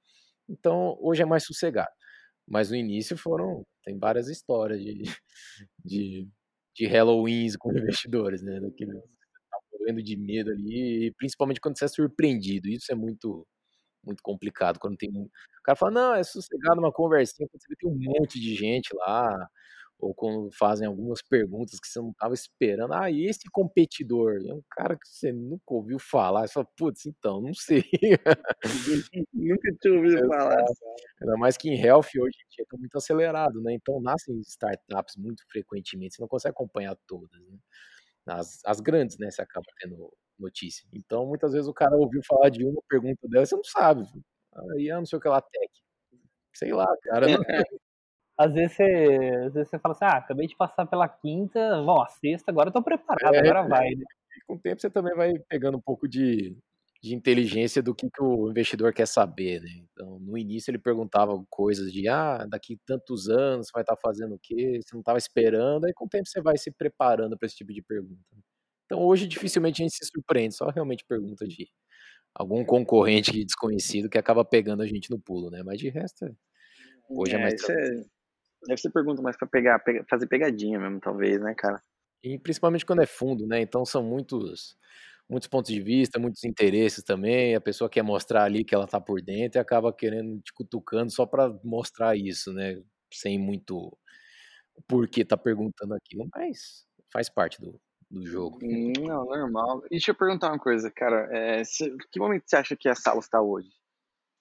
[0.48, 1.90] Então hoje é mais sossegado,
[2.48, 5.02] mas no início foram tem várias histórias de
[5.84, 6.28] de
[6.76, 7.70] de Halloweens com
[8.02, 12.92] investidores, né, daquele tá morrendo de medo ali, e principalmente quando você é surpreendido, isso
[12.92, 13.46] é muito
[14.04, 15.30] muito complicado, quando tem o
[15.64, 18.90] cara fala: "Não, é sossegado, uma conversinha", quando você vê tem um monte de gente
[18.96, 19.48] lá,
[19.98, 24.38] ou quando fazem algumas perguntas que você não estava esperando: "Ah, e esse competidor?".
[24.46, 27.84] É um cara que você nunca ouviu falar, você fala: "Putz, então, não sei".
[29.34, 30.60] Nunca tinha ouvido falar.
[30.62, 30.74] Exato.
[31.22, 35.16] Ainda mais que em health hoje em dia tá muito acelerado, né, então nascem startups
[35.18, 37.58] muito frequentemente, você não consegue acompanhar todas, né.
[38.26, 40.86] As as grandes, né, você acaba tendo notícia.
[40.94, 44.04] Então muitas vezes o cara ouviu falar de uma pergunta dela, você não sabe,
[44.76, 45.70] aí é não sei o que lá tech.
[46.54, 47.26] Sei lá, cara.
[48.38, 48.82] Às vezes você
[49.46, 52.68] às vezes você fala assim: "Ah, acabei de passar pela quinta, bom, a sexta agora
[52.68, 54.04] eu tô preparado, É, agora vai", né.
[54.36, 56.56] e com o tempo você também vai pegando um pouco de
[57.02, 59.68] de inteligência do que que o investidor quer saber, né.
[59.92, 64.34] Então no início ele perguntava coisas de: "Ah, daqui tantos anos você vai estar fazendo
[64.34, 67.46] o quê?", você não estava esperando, aí com o tempo você vai se preparando pra
[67.46, 68.22] esse tipo de pergunta.
[68.86, 71.68] Então hoje dificilmente a gente se surpreende, só realmente pergunta de
[72.34, 76.26] algum concorrente desconhecido que acaba pegando a gente no pulo, né, mas de resto,
[77.14, 77.72] hoje é É, mais isso tranquilo.
[77.72, 78.04] é
[78.66, 81.82] deve ser pergunta mais pra pegar pega fazer pegadinha mesmo talvez, né, cara.
[82.22, 84.76] E principalmente quando é fundo, né, então são muitos
[85.28, 89.00] muitos pontos de vista, muitos interesses também, a pessoa quer mostrar ali que ela tá
[89.00, 93.96] por dentro e acaba querendo te cutucando só pra mostrar isso, né, sem muito
[94.88, 98.62] porquê tá perguntando aquilo, mas faz parte do do jogo.
[98.62, 99.82] Hum, não, normal.
[99.86, 102.94] E deixa eu perguntar uma coisa, cara, eh, você que momento você acha que a
[102.94, 103.68] Salos tá hoje?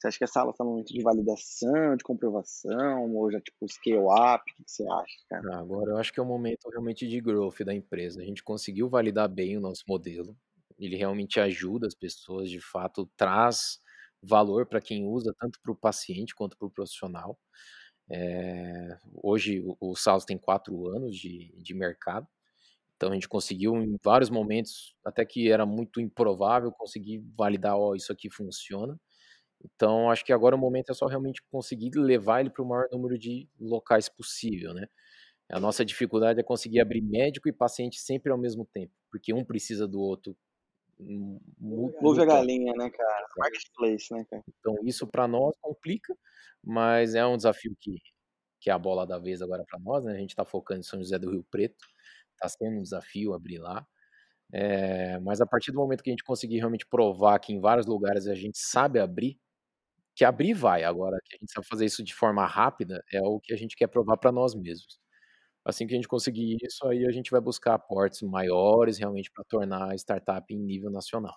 [0.03, 3.65] Você acha que essa sala está no momento de validação, de comprovação, ou já tipo
[3.69, 4.43] scale up?
[4.51, 5.55] O que você acha, cara?
[5.55, 8.21] Ah, agora eu acho que é o momento realmente de growth da empresa.
[8.21, 10.35] A gente conseguiu validar bem o nosso modelo.
[10.77, 13.79] Ele realmente ajuda as pessoas, de fato, traz
[14.21, 17.39] valor para quem usa, tanto para o paciente quanto para o profissional.
[18.11, 22.27] É, hoje o, Salos tem quatro anos de, de mercado,
[22.97, 27.95] então a gente conseguiu em vários momentos, até que era muito improvável, conseguir validar, ó,
[27.95, 28.99] isso aqui funciona.
[29.63, 32.87] Então acho que agora o momento é só realmente conseguir levar ele para o maior
[32.91, 34.87] número de locais possível, né?
[35.49, 39.43] A nossa dificuldade é conseguir abrir médico e paciente sempre ao mesmo tempo, porque um
[39.43, 40.35] precisa do outro
[40.99, 43.27] Move a galinha, né, cara?
[43.37, 44.43] Marketplace, né, cara?
[44.47, 46.15] Então isso para nós complica,
[46.63, 47.97] mas é um desafio que,
[48.59, 50.13] que é a bola da vez agora para nós, né?
[50.13, 51.85] A gente está focando em São José do Rio Preto,
[52.33, 53.85] está sendo um desafio abrir lá.
[54.51, 57.87] É, mas a partir do momento que a gente conseguir realmente provar que em vários
[57.87, 59.39] lugares a gente sabe abrir,
[60.15, 63.39] que abrir vai, agora que a gente sabe fazer isso de forma rápida, é o
[63.39, 64.99] que a gente quer provar para nós mesmos.
[65.65, 69.45] Assim que a gente conseguir isso, aí a gente vai buscar aportes maiores realmente para
[69.45, 71.35] tornar a startup em nível nacional.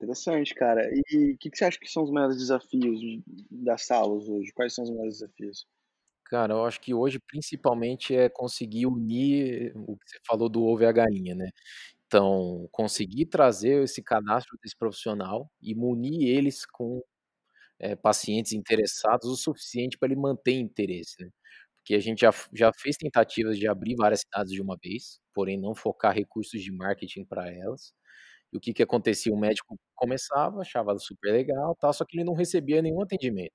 [0.00, 0.82] Interessante, cara.
[0.92, 3.00] E o que, que, você acha que são os maiores desafios
[3.50, 4.52] das salas hoje?
[4.52, 5.66] Quais são os maiores desafios?
[6.24, 10.82] Cara, eu acho que hoje principalmente é conseguir unir o que você falou do ovo
[10.82, 11.50] e a galinha, né?
[12.06, 17.02] Então, conseguir trazer esse cadastro desse profissional e munir eles com
[17.80, 21.30] é, pacientes interessados o suficiente para ele manter interesse, né?
[21.84, 25.58] que a gente já, já fez tentativas de abrir várias cidades de uma vez, porém
[25.60, 27.92] não focar recursos de marketing para elas.
[28.52, 29.32] E o que que acontecia?
[29.32, 33.52] O médico começava, achava super legal, tal, só que ele não recebia nenhum atendimento.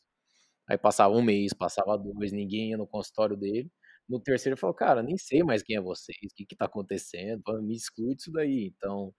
[0.67, 3.69] Aí passava um mês, passava dois, ninguém ia no consultório dele.
[4.09, 7.41] No terceiro falou, cara, nem sei mais quem é vocês, o que que tá acontecendo,
[7.61, 8.65] me exclui disso daí.
[8.75, 9.13] Então,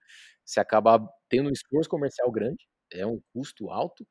[0.45, 4.07] você acaba tendo um esforço comercial grande, é um custo alto,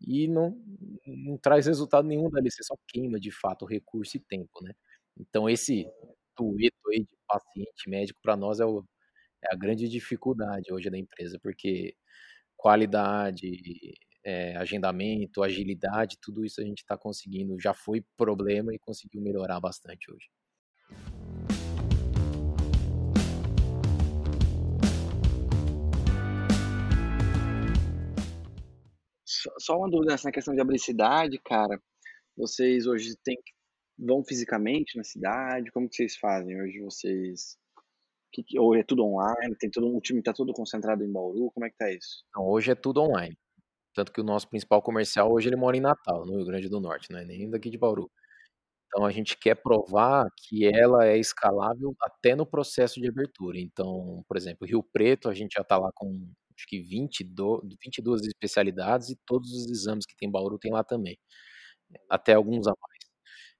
[0.00, 0.60] e não,
[1.06, 4.72] não traz resultado nenhum dali, você só queima de fato recurso e tempo, né?
[5.18, 5.86] Então esse
[6.36, 8.84] dueto aí de paciente médico para nós é, o,
[9.44, 11.96] é, a grande dificuldade hoje da empresa, porque
[12.56, 13.46] qualidade,
[14.26, 19.60] é, agendamento, agilidade, tudo isso a gente está conseguindo, já foi problema e conseguiu melhorar
[19.60, 20.28] bastante hoje.
[29.60, 31.80] Só uma dúvida nessa questão de abrir cidade, cara.
[32.36, 33.36] Vocês hoje tem,
[33.96, 35.70] vão fisicamente na cidade?
[35.70, 36.60] Como que vocês fazem?
[36.60, 37.56] Hoje vocês.
[38.32, 39.56] Que, ou é tudo online?
[39.56, 41.50] Tem todo, o time está todo concentrado em Bauru?
[41.52, 42.24] Como é que tá isso?
[42.34, 43.36] Não, hoje é tudo online.
[43.96, 46.80] Tanto que o nosso principal comercial hoje ele mora em Natal, no Rio Grande do
[46.80, 48.10] Norte, não é nem daqui de Bauru.
[48.88, 53.58] Então a gente quer provar que ela é escalável até no processo de abertura.
[53.58, 57.62] Então, por exemplo, Rio Preto, a gente já está lá com acho que 20 do,
[57.82, 61.18] 22 especialidades e todos os exames que tem em Bauru tem lá também,
[62.10, 63.00] até alguns a mais.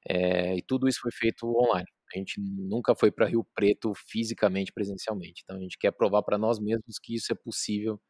[0.08, 1.88] É, e tudo isso foi feito online.
[2.14, 5.42] A gente nunca foi para Rio Preto fisicamente, presencialmente.
[5.44, 8.00] Então a gente quer provar para nós mesmos que isso é possível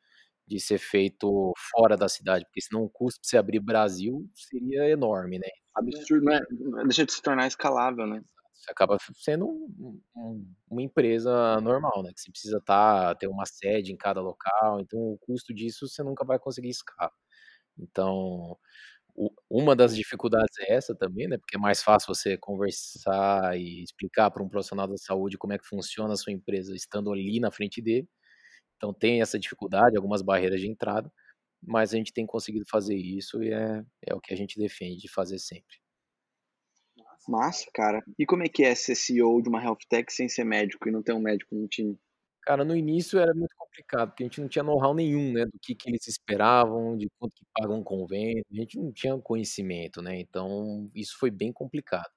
[0.46, 4.88] de ser feito fora da cidade, porque senão o custo de você abrir Brasil seria
[4.88, 5.48] enorme, né?
[5.74, 6.40] Absurdo, né?
[6.84, 8.22] Deixa de se tornar escalável, né?
[8.54, 12.12] Você acaba sendo um, um, uma empresa normal, né?
[12.14, 16.02] Que você precisa tá, ter uma sede em cada local, então o custo disso você
[16.02, 17.12] nunca vai conseguir escalar.
[17.78, 18.56] Então,
[19.14, 21.38] o, uma das dificuldades é essa também, né?
[21.38, 25.58] Porque é mais fácil você conversar e explicar para um profissional da saúde como é
[25.58, 28.08] que funciona a sua empresa estando ali na frente dele.
[28.76, 31.10] Então tem essa dificuldade, algumas barreiras de entrada,
[31.62, 34.98] mas a gente tem conseguido fazer isso e é, é o que a gente defende
[34.98, 35.76] de fazer sempre.
[37.28, 38.04] Massa, cara.
[38.18, 40.92] E como é que é ser CEO de uma health tech sem ser médico e
[40.92, 41.98] não ter um médico no time?
[42.42, 45.58] Cara, no início era muito complicado, porque a gente não tinha know-how nenhum, né, do
[45.60, 50.00] que, que eles esperavam, de quanto que pagam um convênio, a gente não tinha conhecimento,
[50.00, 52.08] né, então isso foi bem complicado.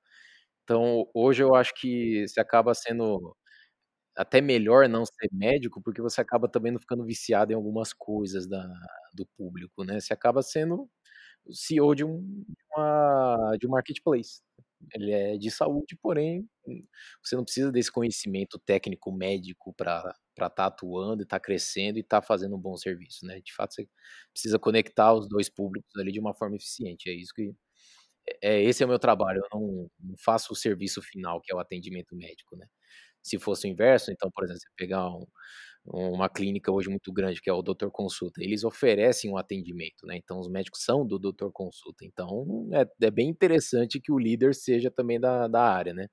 [0.64, 3.36] Então, hoje eu acho que você acaba sendo
[4.20, 8.46] até melhor não ser médico, porque você acaba também não ficando viciado em algumas coisas
[8.48, 8.68] da,
[9.14, 10.90] do público, né, você acaba sendo
[11.52, 14.42] CEO de um, de uma, de um marketplace.
[14.94, 16.86] Ele é de saúde, porém, hum,
[17.24, 21.98] você não precisa desse conhecimento técnico médico para estar tá atuando e estar tá crescendo
[21.98, 23.42] e estar tá fazendo um bom serviço, né?
[23.42, 23.88] De fato, você
[24.34, 27.10] precisa conectar os dois públicos ali de uma forma eficiente.
[27.10, 27.54] É isso que
[28.42, 29.42] é, é esse é o meu trabalho.
[29.52, 32.68] Eu não, não faço o serviço final, que é o atendimento médico, né?
[33.22, 35.26] Se fosse o inverso, então, por exemplo, você pegar um,
[35.86, 40.18] uma clínica hoje muito grande, que é o Doutor Consulta, eles oferecem um atendimento, né?
[40.18, 42.06] Então, os médicos são do Doutor Consulta.
[42.06, 46.08] Então, é, é bem interessante que o líder seja também da, da área, né?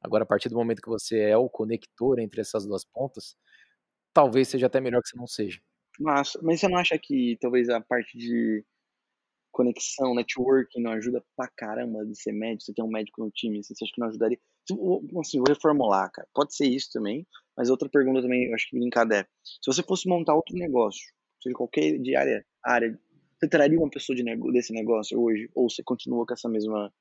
[0.00, 3.36] Agora, a partir do momento que você é o conector entre essas duas pontas,
[4.12, 5.60] talvez seja até melhor que você não seja.
[5.98, 8.64] Mas, mas você não acha que talvez a parte de
[9.50, 13.58] conexão, networking não ajuda pra caramba de ser médico, você tem um médico no time,
[13.58, 14.38] assim, você acha que não ajudaria?
[15.20, 16.26] Assim, vou reformular, cara.
[16.34, 19.82] Pode ser isso também, mas outra pergunta também, eu acho que brincada é, se você
[19.82, 21.02] fosse montar outro negócio,
[21.42, 22.98] seja qualquer de área, área,
[23.38, 26.92] você traria uma pessoa de nego, desse negócio hoje, ou você continua com essa mesma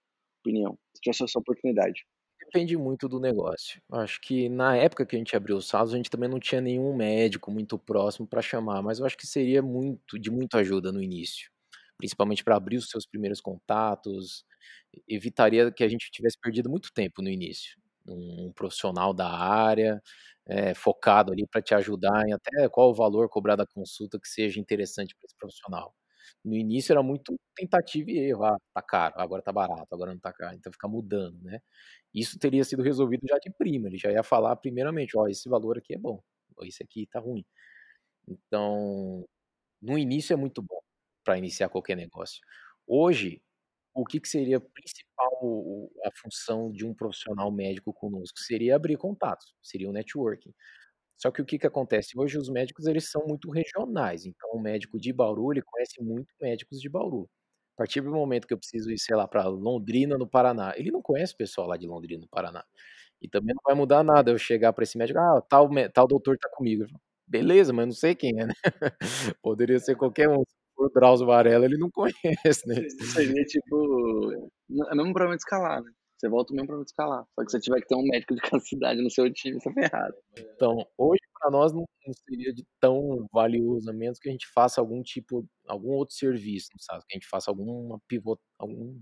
[0.42, 0.78] opinião?
[0.96, 2.06] Se tivesse essa oportunidade.
[2.40, 3.82] Depende muito do negócio.
[3.92, 6.62] Acho que na época que a gente abriu o Salos, a gente também não tinha
[6.62, 10.92] nenhum médico muito próximo para chamar, mas eu acho que seria muito de muita ajuda
[10.92, 11.50] no início
[11.98, 14.44] principalmente para abrir os seus primeiros contatos,
[15.08, 17.78] evitaria que a gente tivesse perdido muito tempo no início.
[18.08, 20.02] Um, um profissional da área,
[20.48, 24.28] é, focado ali para te ajudar em até qual o valor cobrado da consulta que
[24.28, 25.96] seja interessante para esse profissional.
[26.44, 30.20] No início era muito tentativa e erro, ah, tá caro, agora tá barato, agora não
[30.20, 31.60] tá caro, então fica mudando, né?
[32.14, 35.78] Isso teria sido resolvido já de prima, ele já ia falar primeiramente, ó, esse valor
[35.78, 36.22] aqui é bom,
[36.64, 37.46] esse aqui tá ruim.
[38.28, 39.26] Então,
[39.82, 40.80] no início é muito bom
[41.24, 42.42] para iniciar qualquer negócio.
[42.88, 43.42] Hoje,
[43.96, 48.40] o que, que seria principal a função de um profissional médico conosco?
[48.40, 50.54] Seria abrir contatos, seria o networking.
[51.18, 52.18] Só que o que, que acontece?
[52.20, 56.34] Hoje os médicos eles são muito regionais, então o médico de Bauru ele conhece muito
[56.42, 57.30] médicos de Bauru.
[57.76, 60.92] A partir do momento que eu preciso ir, sei lá, para Londrina, no Paraná, ele
[60.92, 62.64] não conhece o pessoal lá de Londrina, no Paraná.
[63.22, 66.38] E também não vai mudar nada eu chegar para esse médico, ah, tal, tal doutor
[66.38, 66.86] tá comigo.
[67.28, 68.54] Beleza, mas não sei quem é, né?
[69.42, 70.44] Poderia ser qualquer um
[70.78, 72.88] o Drauzio Varela ele não conhece, né?
[72.90, 74.32] Seria tipo.
[74.90, 75.92] É o mesmo problema de escalar, né?
[76.18, 77.26] Você volta o mesmo problema de escalar.
[77.36, 79.60] Só que se você tiver que ter um médico de cada cidade no seu time,
[79.60, 80.16] você tá ferrado.
[80.38, 81.86] Então, hoje para nós não,
[82.28, 86.70] seria de tão valioso, a menos que a gente faça algum tipo, algum outro serviço,
[86.80, 87.04] sabe?
[87.08, 89.00] Que a gente faça alguma pivô, algum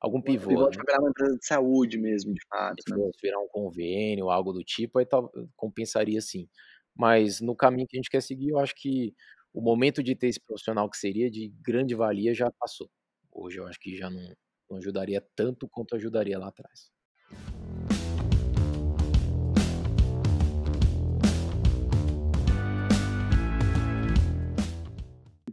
[0.00, 0.48] algum pivô.
[0.48, 0.76] Pivô né?
[0.86, 2.82] virar uma empresa de saúde mesmo, de fato.
[2.88, 3.10] Né?
[3.22, 6.48] Virar um convênio, algo do tipo, aí tal, compensaria sim.
[6.96, 9.14] Mas no caminho que a gente quer seguir, eu acho que
[9.54, 12.90] o momento de ter esse profissional que seria de grande valia já passou.
[13.30, 14.34] Hoje eu acho que já não,
[14.68, 16.90] não ajudaria tanto quanto ajudaria lá atrás.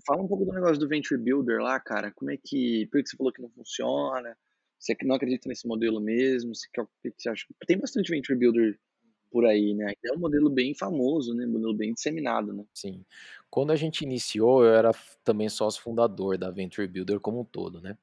[0.03, 2.11] Fala um pouco do negócio do Venture Builder lá, cara.
[2.11, 2.87] Como é que.
[2.87, 4.35] Por que você falou que não funciona?
[4.79, 6.55] Você não acredita nesse modelo mesmo?
[6.55, 7.45] Você, o que você acha?
[7.67, 8.79] Tem bastante Venture Builder
[9.31, 9.93] por aí, né?
[10.05, 11.45] É um modelo bem famoso, né?
[11.45, 12.63] Um modelo bem disseminado, né?
[12.73, 13.05] Sim.
[13.49, 14.91] Quando a gente iniciou, eu era
[15.23, 17.97] também sócio fundador da Venture Builder como um todo, né?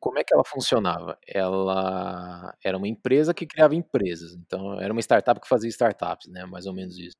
[0.00, 1.18] Como é que ela funcionava?
[1.26, 4.34] Ela era uma empresa que criava empresas.
[4.34, 6.46] Então, era uma startup que fazia startups, né?
[6.46, 7.16] Mais ou menos isso.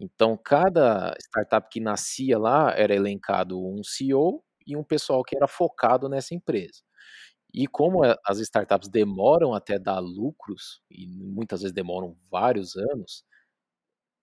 [0.00, 5.48] Então, cada startup que nascia lá era elencado um CEO e um pessoal que era
[5.48, 6.82] focado nessa empresa.
[7.54, 13.24] E como as startups demoram até dar lucros, e muitas vezes demoram vários anos,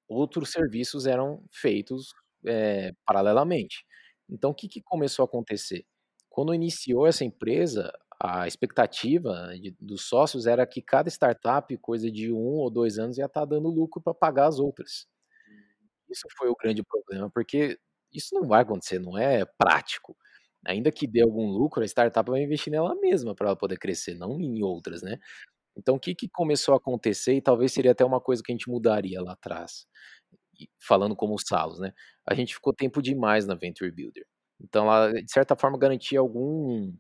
[0.06, 2.14] outros serviços eram feitos
[2.46, 3.86] é, paralelamente.
[4.30, 5.86] Então, o que, que, começou a acontecer?
[6.30, 12.34] Quando iniciou essa empresa, a expectativa de, dos sócios era que cada startup, coisa de
[12.34, 15.08] um ou dois anos, ia estar tá dando lucro para pagar as outras.
[16.10, 17.80] Isso foi o grande problema, porque
[18.12, 20.18] isso não vai acontecer, não é prático
[20.66, 24.16] ainda que dê algum lucro, a startup vai investir nela mesma para ela poder crescer,
[24.16, 25.18] não em outras, né?
[25.78, 28.55] Então, o que, que começou a acontecer, e talvez seria até uma coisa que a
[28.55, 29.88] gente mudaria lá atrás,
[30.80, 31.93] falando como Salos, né?
[32.28, 34.26] A gente ficou tempo demais na Venture Builder.
[34.59, 36.93] Então, ela, de certa forma, garantia algum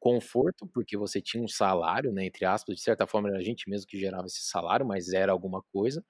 [0.00, 3.68] conforto, porque você tinha um salário, né, entre aspas, de certa forma era a gente
[3.70, 6.04] mesmo que gerava esse salário, mas era alguma coisa.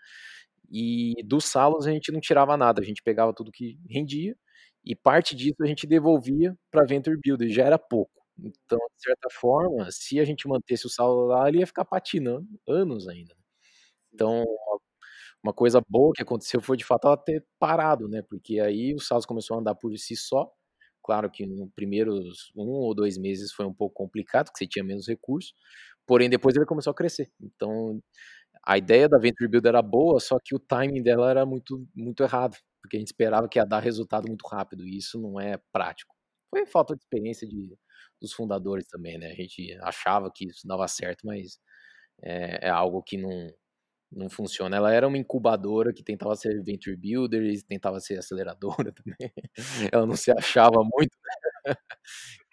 [0.71, 4.37] E dos salos a gente não tirava nada, a gente pegava tudo que rendia
[4.85, 8.13] e parte disso a gente devolvia para Venture Builder, já era pouco.
[8.39, 12.47] Então, de certa forma, se a gente mantesse o saldo lá, ele ia ficar patinando
[12.69, 13.35] anos ainda.
[13.35, 13.41] Né.
[14.15, 14.45] Então,
[15.43, 18.23] uma coisa boa que aconteceu foi de fato ela ter parado, né?
[18.23, 20.51] Porque aí o Salus começou a andar por si só.
[21.03, 24.85] Claro que nos primeiros um ou dois meses foi um pouco complicado, porque você tinha
[24.85, 25.55] menos recursos.
[26.07, 27.31] Porém, depois ele começou a crescer.
[27.41, 28.01] Então,
[28.65, 32.23] a ideia da Venture Builder era boa, só que o timing dela era muito, muito
[32.23, 35.59] errado porque a gente esperava que ia dar resultado muito rápido, e isso não é
[35.73, 36.15] prático.
[36.51, 37.75] Foi falta de experiência de,
[38.21, 39.29] dos fundadores também, né?
[39.33, 41.59] A gente achava que isso dava certo, mas
[42.23, 43.51] é, é algo que não,
[44.13, 44.77] não funciona.
[44.77, 49.33] Ela era uma incubadora que tentava ser venture builder e tentava ser aceleradora também.
[49.91, 51.17] Ela não se achava muito.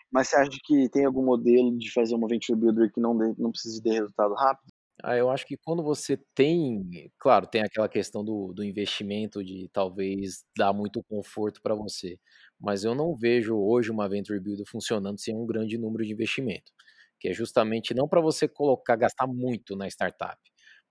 [0.10, 3.36] Mas você acha que tem algum modelo de fazer uma venture builder que não, dê,
[3.38, 4.71] não precise ter resultado rápido?
[5.04, 9.68] Ah, eu acho que quando você tem, claro, tem aquela questão do, do investimento de
[9.74, 12.20] talvez dar muito conforto para você,
[12.60, 16.72] mas eu não vejo hoje uma venture builder funcionando sem um grande número de investimento,
[17.20, 20.40] que é justamente não para você colocar, gastar muito na startup,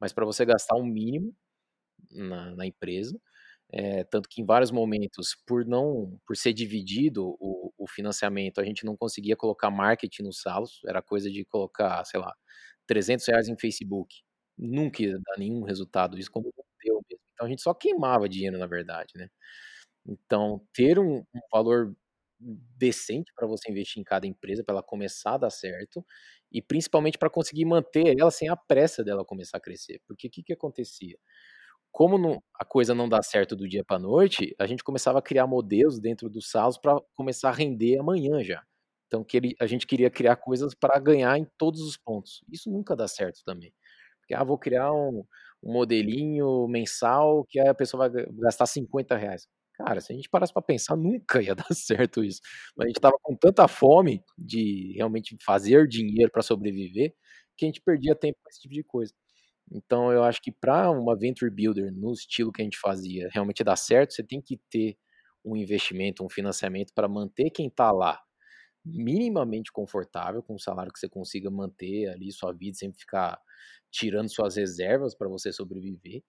[0.01, 1.33] mas para você gastar um mínimo
[2.11, 3.19] na, na empresa,
[3.73, 8.65] é, tanto que em vários momentos, por não, por ser dividido o, o financiamento, a
[8.65, 12.35] gente não conseguia colocar marketing nos salos, era coisa de colocar, sei lá,
[12.91, 14.17] 300 reais em Facebook.
[14.59, 17.25] Nunca ia dar nenhum resultado, isso como não deu mesmo.
[17.35, 19.29] Então a gente só queimava dinheiro, na verdade, né.
[20.07, 21.95] Então ter um um valor
[22.79, 26.05] decente para você investir em cada empresa, para ela começar a dar certo,
[26.53, 30.01] e principalmente para conseguir manter ela sem a pressa dela começar a crescer.
[30.07, 31.19] Porque o que que acontecia?
[31.93, 35.23] Como não a coisa não dá certo do dia para noite, a gente começava a
[35.23, 38.63] criar modelos dentro dos salos para começar a render amanhã já.
[39.11, 42.43] Então que ele a gente queria criar coisas para ganhar em todos os pontos.
[42.53, 43.73] Isso nunca dá certo também.
[44.21, 45.25] Porque, ah, vou criar um
[45.63, 49.47] um modelinho mensal que a pessoa vai gastar 50 reais.
[49.75, 52.41] Cara, se a gente parasse para pensar, nunca ia dar certo isso.
[52.77, 57.15] Mas a gente estava com tanta fome de realmente fazer dinheiro para sobreviver,
[57.57, 59.13] que a gente perdia tempo com esse tipo de coisa.
[59.73, 63.63] Então eu acho que para uma venture builder no estilo que a gente fazia realmente
[63.65, 64.97] dar certo, você tem que ter
[65.45, 68.21] um investimento, um financiamento para manter quem está lá
[68.85, 73.41] minimamente confortável, com um salário que você consiga manter ali sua vida, sem ficar
[73.91, 76.23] tirando suas reservas para você sobreviver,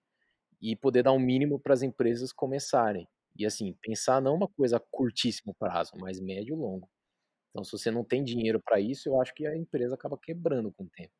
[0.60, 3.08] e poder dar um mínimo para as empresas começarem.
[3.36, 6.88] E assim, pensar não uma coisa a curtíssimo prazo, mas médio e longo.
[7.50, 10.72] Então, se você não tem dinheiro para isso, eu acho que a empresa acaba quebrando
[10.72, 11.12] com o tempo.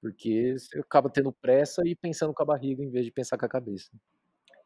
[0.00, 3.46] Porque você acaba tendo pressa e pensando com a barriga em vez de pensar com
[3.46, 3.90] a cabeça.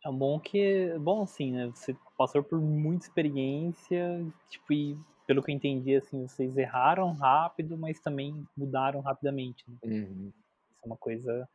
[0.04, 1.66] É bom que, bom assim, né?
[1.68, 4.98] Você passou por muita experiência, tipo, e
[5.30, 9.64] pelo que eu entendi, assim, vocês erraram rápido, mas também mudaram rapidamente.
[9.68, 9.78] Né?
[9.84, 10.32] Uhum.
[10.68, 11.48] Isso é uma coisa.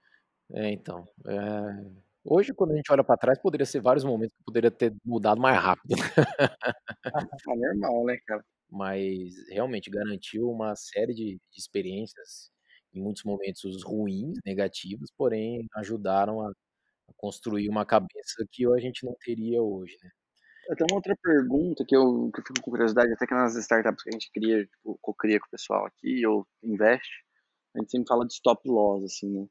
[0.53, 1.05] É, então.
[1.27, 1.91] É...
[2.23, 5.41] Hoje, quando a gente olha para trás, poderia ser vários momentos que poderia ter mudado
[5.41, 5.93] mais rápido.
[5.93, 7.03] É
[7.45, 8.45] normal, né, cara?
[8.71, 12.49] Mas realmente garantiu uma série de, de experiências,
[12.93, 19.05] em muitos momentos ruins, negativos, porém ajudaram a, a construir uma cabeça que a gente
[19.05, 20.09] não teria hoje, né?
[20.67, 24.03] Tenho uma outra pergunta que eu, que eu fico com curiosidade, até que nas startups
[24.03, 27.23] que a gente cria, tipo, co-cria com o pessoal aqui, ou investe,
[27.75, 29.47] a gente sempre fala de stop loss, assim, né?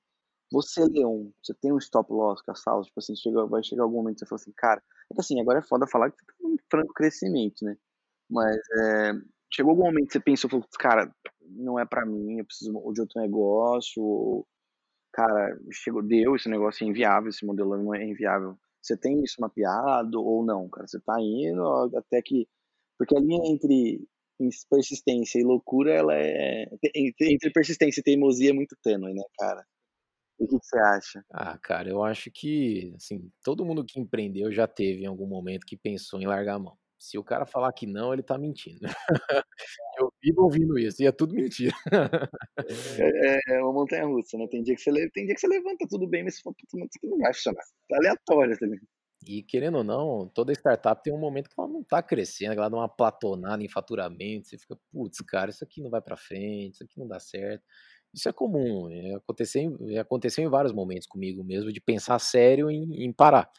[0.52, 2.82] Você, Leon, você tem um stop loss com a sala?
[2.84, 5.40] Tipo assim, chega, vai chegar algum momento que você fala assim, cara, é que assim,
[5.40, 7.76] agora é foda falar que tá um franco crescimento, né?
[8.30, 9.12] Mas é,
[9.52, 11.12] chegou algum momento que você pensou, falou, cara,
[11.42, 14.46] não é pra mim, eu preciso de outro negócio, ou,
[15.12, 18.58] cara, chegou, deu, esse negócio é inviável, esse modelo não é inviável.
[18.84, 20.86] Você tem isso mapeado ou não, cara?
[20.86, 21.64] Você tá indo
[21.96, 22.46] até que.
[22.98, 24.06] Porque a linha entre
[24.68, 26.66] persistência e loucura, ela é.
[26.94, 29.64] Entre persistência e teimosia é muito tênue, né, cara?
[30.38, 31.24] O que, você acha?
[31.32, 35.64] Ah, cara, eu acho que, assim, todo mundo que empreendeu já teve em algum momento
[35.64, 36.76] que pensou em largar a mão.
[37.04, 38.80] Se o cara falar que não, ele tá mentindo.
[40.00, 41.74] eu vivo ouvindo isso, e é tudo mentira.
[42.98, 44.46] é, é, uma montanha russa, né?
[44.50, 46.98] Tem dia, que você, tem dia que você levanta tudo bem, mas você fala, isso
[46.98, 47.62] aqui não vai funcionar.
[47.90, 48.80] Tá aleatório também.
[49.26, 52.70] E querendo ou não, toda startup tem um momento que ela não tá crescendo, ela
[52.70, 56.76] dá uma platonada em faturamento, você fica, putz, cara, isso aqui não vai para frente,
[56.76, 57.62] isso aqui não dá certo.
[58.14, 62.70] Isso é comum, é, aconteceu, é, aconteceu em vários momentos comigo mesmo, de pensar sério
[62.70, 63.50] em, em parar.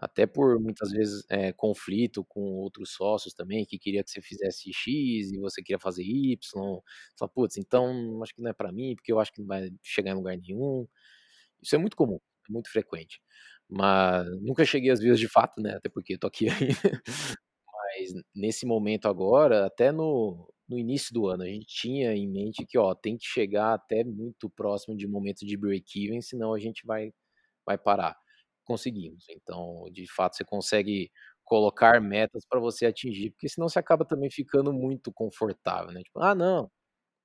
[0.00, 4.72] Até por muitas vezes é, conflito com outros sócios também, que queria que você fizesse
[4.72, 6.38] X e você queria fazer Y.
[7.18, 9.70] Fala, putz, então acho que não é para mim, porque eu acho que não vai
[9.82, 10.86] chegar em lugar nenhum.
[11.62, 13.20] Isso é muito comum, é muito frequente.
[13.68, 15.74] Mas nunca cheguei às vias de fato, né?
[15.76, 17.02] Até porque tô aqui ainda.
[17.74, 22.64] Mas nesse momento agora, até no, no início do ano, a gente tinha em mente
[22.66, 26.86] que, ó, tem que chegar até muito próximo de momento de break-even, senão a gente
[26.86, 27.12] vai,
[27.66, 28.16] vai parar.
[28.70, 29.24] Conseguimos.
[29.30, 31.10] Então, de fato, você consegue
[31.44, 36.02] colocar metas para você atingir, porque senão você acaba também ficando muito confortável, né?
[36.04, 36.70] Tipo, ah, não,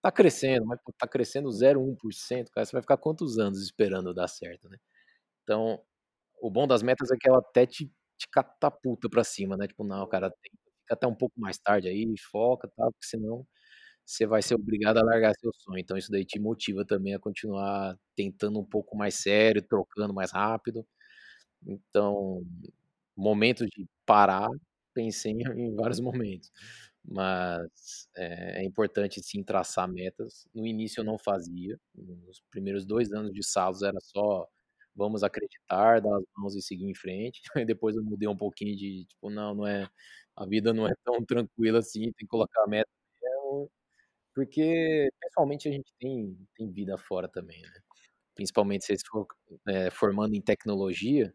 [0.01, 4.69] tá crescendo, mas tá crescendo 0,1%, cara, você vai ficar quantos anos esperando dar certo,
[4.69, 4.77] né?
[5.43, 5.81] Então,
[6.41, 7.87] o bom das metas é que ela até te,
[8.17, 9.67] te catapulta para cima, né?
[9.67, 12.85] Tipo, não, cara, fica até um pouco mais tarde aí, foca, tá?
[12.91, 13.45] Porque senão
[14.05, 15.79] você vai ser obrigado a largar seu sonho.
[15.79, 20.31] Então isso daí te motiva também a continuar tentando um pouco mais sério, trocando mais
[20.31, 20.85] rápido.
[21.65, 22.43] Então,
[23.15, 24.49] momentos de parar,
[24.93, 26.51] pensei em vários momentos.
[27.03, 30.47] Mas é, é, importante sim traçar metas.
[30.53, 31.79] No início eu não fazia.
[31.95, 34.47] Nos primeiros dois anos de Salos era só
[34.95, 37.41] vamos acreditar, dar as mãos e seguir em frente.
[37.63, 39.87] Aí depois eu mudei um pouquinho de tipo, não, não é
[40.35, 42.89] a vida não é tão tranquila assim, tem que colocar meta
[44.35, 47.79] porque pessoalmente a gente tem, tem vida fora também, né?
[48.35, 49.25] Principalmente se você for
[49.67, 51.33] é, formando em tecnologia,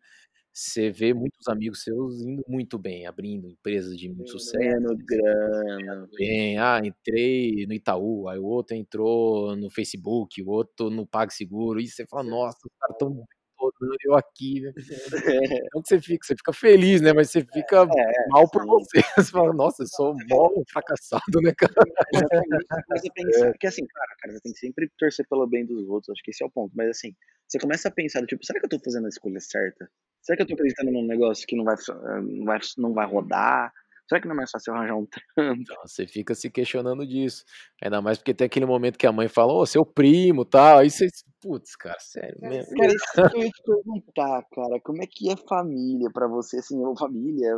[0.52, 4.96] você vê muitos amigos seus indo muito bem, abrindo empresas de muito sucesso.
[5.06, 6.08] Grana.
[6.16, 11.80] Bem, ah, entrei no Itaú, aí o outro entrou no Facebook, o outro no PagSeguro,
[11.80, 13.24] e você fala, nossa, os caras estão
[13.60, 14.72] rodando, eu aqui, né.
[15.74, 18.66] Não que você fica você fica feliz, né, mas você fica É, mal por sim.
[18.66, 19.00] você.
[19.30, 21.74] Você fala: "Nossa, eu sou mó fracassado, né, cara".
[22.12, 23.52] Exatamente, você começa a pensar É.
[23.52, 26.30] porque assim, claro, cara, você tem que sempre torcer pelo bem dos outros, acho que
[26.30, 27.14] esse é o ponto, mas assim,
[27.48, 29.88] você começa a pensar tipo: "Será que eu tô fazendo a escolha certa?
[30.22, 33.06] Será que eu tô acreditando num negócio que não vai eh, não vai não vai
[33.06, 33.72] rodar?
[34.10, 37.44] Será que não é mais fácil arranjar um trampo?" Então, você fica se questionando disso.
[37.80, 40.90] Ainda mais porque tem aquele momento que a mãe fala: "Ô, seu primo, tal", aí
[40.90, 41.06] você
[41.40, 42.76] putz, cara, sério mesmo?
[42.76, 46.58] Cara, isso que eu ia te perguntar, cara, como é que é família pra você,
[46.58, 47.54] assim, ou família,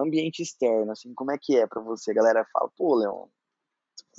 [0.00, 2.12] ambiente externo, assim, como é que é pra você?
[2.12, 3.26] A galera fala: "Pô, Leon,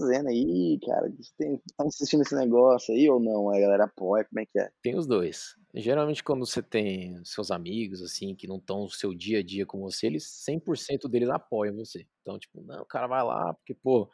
[0.03, 1.11] o fazendo aí, cara?
[1.37, 4.69] Tem tá insistindo nesse negócio aí ou não?" A galera apoia, como é que é?
[4.83, 5.55] Tem os 2.
[5.75, 9.65] Geralmente quando você tem seus amigos, assim, que não estão no seu dia a dia
[9.65, 12.05] com você, eles 100% deles apoiam você.
[12.21, 14.09] Então, tipo: "Não, cara, vai lá", porque, pô,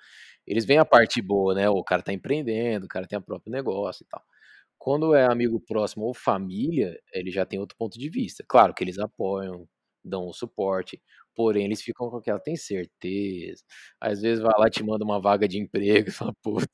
[0.47, 3.51] eles veem a parte boa, né, o cara tá empreendendo, o cara tem o próprio
[3.51, 4.21] negócio e tal.
[4.79, 8.43] Quando é amigo próximo ou família, ele já tem outro ponto de vista.
[8.47, 9.67] Claro que eles apoiam,
[10.03, 11.01] dão o suporte,
[11.35, 13.63] porém eles ficam com aquela: "Tem certeza?"
[14.01, 16.67] Às vezes vai lá e te manda uma vaga de emprego e fala: "Putz"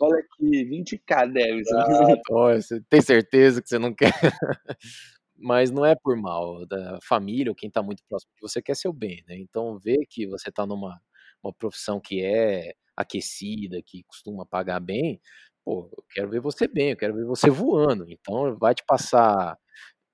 [0.00, 1.60] "Olha aqui, 20k deve".
[1.60, 2.20] Exato.
[2.32, 4.12] "Olha, você tem certeza que você não quer?"
[5.38, 8.76] Mas não é por mal, da família ou quem tá muito próximo de você quer
[8.76, 11.00] seu bem, né, então ver que você tá numa
[11.44, 15.20] uma profissão que é aquecida, que costuma pagar bem,
[15.64, 19.56] pô, eu quero ver você bem, eu quero ver você voando, então vai te passar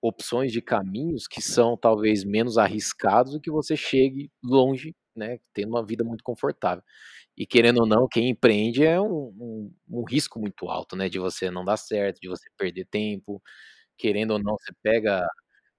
[0.03, 5.71] opções de caminhos que são talvez menos arriscados e que você chegue longe, né, tendo
[5.71, 6.83] uma vida muito confortável.
[7.37, 11.19] E querendo ou não, quem empreende é um um um risco muito alto, né, de
[11.21, 13.43] você não dar certo, de você perder tempo,
[13.99, 15.27] querendo ou não, você pega,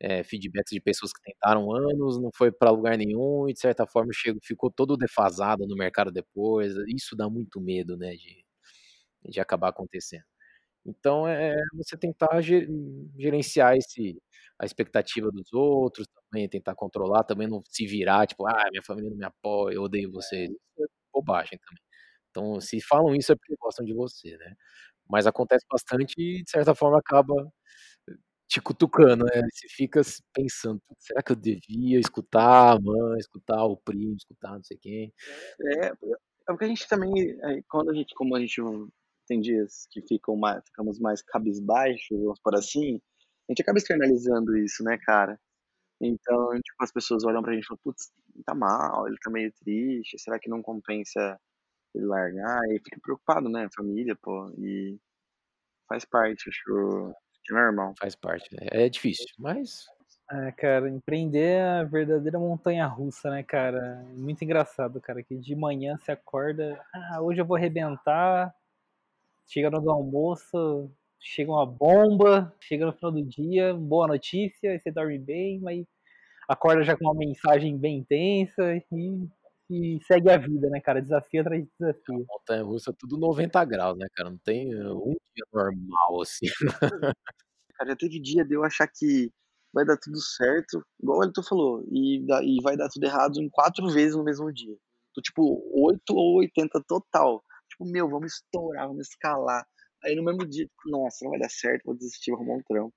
[0.01, 3.87] eh, feedbacks de pessoas que tentaram anos, não foi pra lugar nenhum e de certa
[3.87, 8.43] forma chegou ficou todo defasado no mercado depois, isso dá muito medo, né, de
[9.29, 10.23] de acabar acontecendo.
[10.87, 12.67] Então é é você tentar ge
[13.17, 14.21] gerenciar esse
[14.59, 19.09] a expectativa dos outros, também tentar controlar, também não se virar, tipo: "Ah, minha família
[19.11, 21.83] não me apoia, eu odeio vocês", isso é bobagem também.
[22.31, 24.55] Então se falam isso é porque gostam de você, né.
[25.09, 27.35] Mas acontece bastante e de certa forma acaba
[28.49, 30.01] te cutucando, né, você fica
[30.33, 34.77] pensando: "Putz, será que eu devia escutar a mãe, escutar o primo, escutar não sei
[34.77, 35.13] quem?"
[35.83, 35.93] É, é
[36.47, 37.13] porque a gente também,
[37.43, 38.61] eh, quando a gente como a gente
[39.27, 43.01] tem dias que ficam mais ficamos mais cabisbaixos, vamos por assim,
[43.49, 45.39] a gente acaba externalizando isso, né, cara.
[46.01, 49.31] Então, tipo, as pessoas olham pra gente e falam: "Putz, ele tá mal, ele tá
[49.31, 51.39] meio triste, será que não compensa
[51.95, 54.99] ele largar?" E fica preocupado, né, família, pô, e
[55.89, 57.13] faz parte, acho
[57.45, 57.95] que é normal.
[57.99, 59.85] Faz parte, né, é difícil, mas
[60.29, 64.03] É, cara, empreender é a verdadeira montanha-russa, né, cara.
[64.15, 68.53] Muito engraçado, cara, que de manhã você acorda: "Ah, hoje eu vou arrebentar",
[69.47, 75.17] chega do almoço, chega uma bomba, chega no final do dia, boa notícia, você dorme
[75.19, 75.85] bem, mas
[76.49, 79.27] acorda já com uma mensagem bem intensa e
[79.71, 81.69] e segue a vida, né, cara, desafio atrás de
[82.13, 82.27] É desafio.
[82.27, 86.45] montanha-russa tudo 90 graus, né, cara, não tem um dia normal, assim.
[87.75, 89.31] Cara, já teve dia de eu achar que
[89.73, 93.49] vai dar tudo certo, igual o Wellington falou, e e vai dar tudo errado em
[93.49, 94.75] 4 vezes no mesmo dia.
[95.11, 97.43] Então, tipo, 8 ou 80 total.
[97.77, 99.65] Tipo: "Meu, vamos estourar, vamos escalar".
[100.03, 102.63] Aí no mesmo dia, tipo: "Nossa, não vai dar certo, vou desistir, vou arrumar um
[102.63, 102.93] trampo".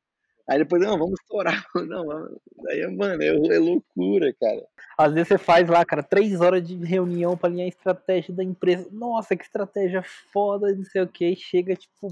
[0.48, 1.64] Aí depois: "Não, vamos estourar".
[1.88, 4.66] Não, aí, mano, é loucura, cara.
[4.98, 8.44] Às vezes você faz lá, cara, 3 horas de reunião pra alinhar a estratégia da
[8.44, 8.88] empresa.
[8.92, 10.02] Nossa, que estratégia
[10.32, 12.08] foda, não sei o quê, e chega, tipo,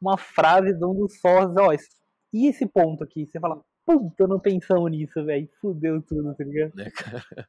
[0.00, 1.72] uma frase de um dos sócios: "Ó,
[2.32, 6.74] e esse ponto aqui?" Você fala: "Puta, não pensamos nisso, velho, fudeu tudo", tá ligado?
[6.74, 7.24] Né, cara.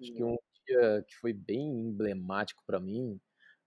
[0.00, 0.36] Acho que um
[0.66, 3.20] dia que foi bem emblemático pra mim,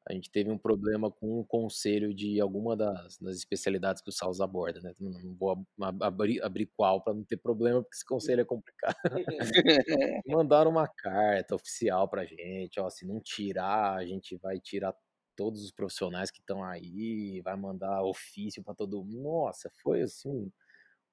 [0.10, 4.12] a gente teve um problema com o conselho de alguma das das especialidades que o
[4.14, 8.06] Salus aborda, né, não vou ab abrir abrir qual pra não ter problema, porque esse
[8.06, 8.95] conselho é complicado.
[10.28, 14.93] Mandaram uma carta oficial pra gente: "Ó, se não tirar, a gente vai tirar
[15.38, 19.24] todos os profissionais que estão aí, vai mandar ofício pra todo mundo".
[19.24, 20.52] Nossa, foi assim um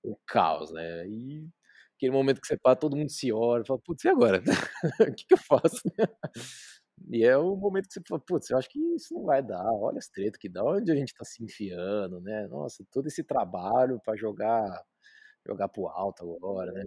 [0.04, 1.48] um caos, né, e
[1.96, 4.42] aquele momento que você para, todo mundo se olha e fala: "Putz, e agora?
[5.12, 5.82] O que que eu faço?"
[7.10, 9.64] E é o momento que você fala: "Putz, eu acho que isso não vai dar,
[9.72, 13.24] olha as treta que dá, onde a gente tá se enfiando, né, nossa, todo esse
[13.24, 14.82] trabalho pra jogar
[15.46, 16.84] jogar para o alto agora, né".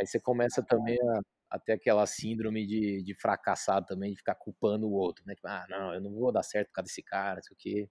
[0.00, 4.34] Aí você começa também a a ter aquela síndrome de de fracassado também, de ficar
[4.36, 7.02] culpando o outro, né, tipo: "Ah, não, eu não vou dar certo por causa desse
[7.02, 7.90] cara, não sei o quê".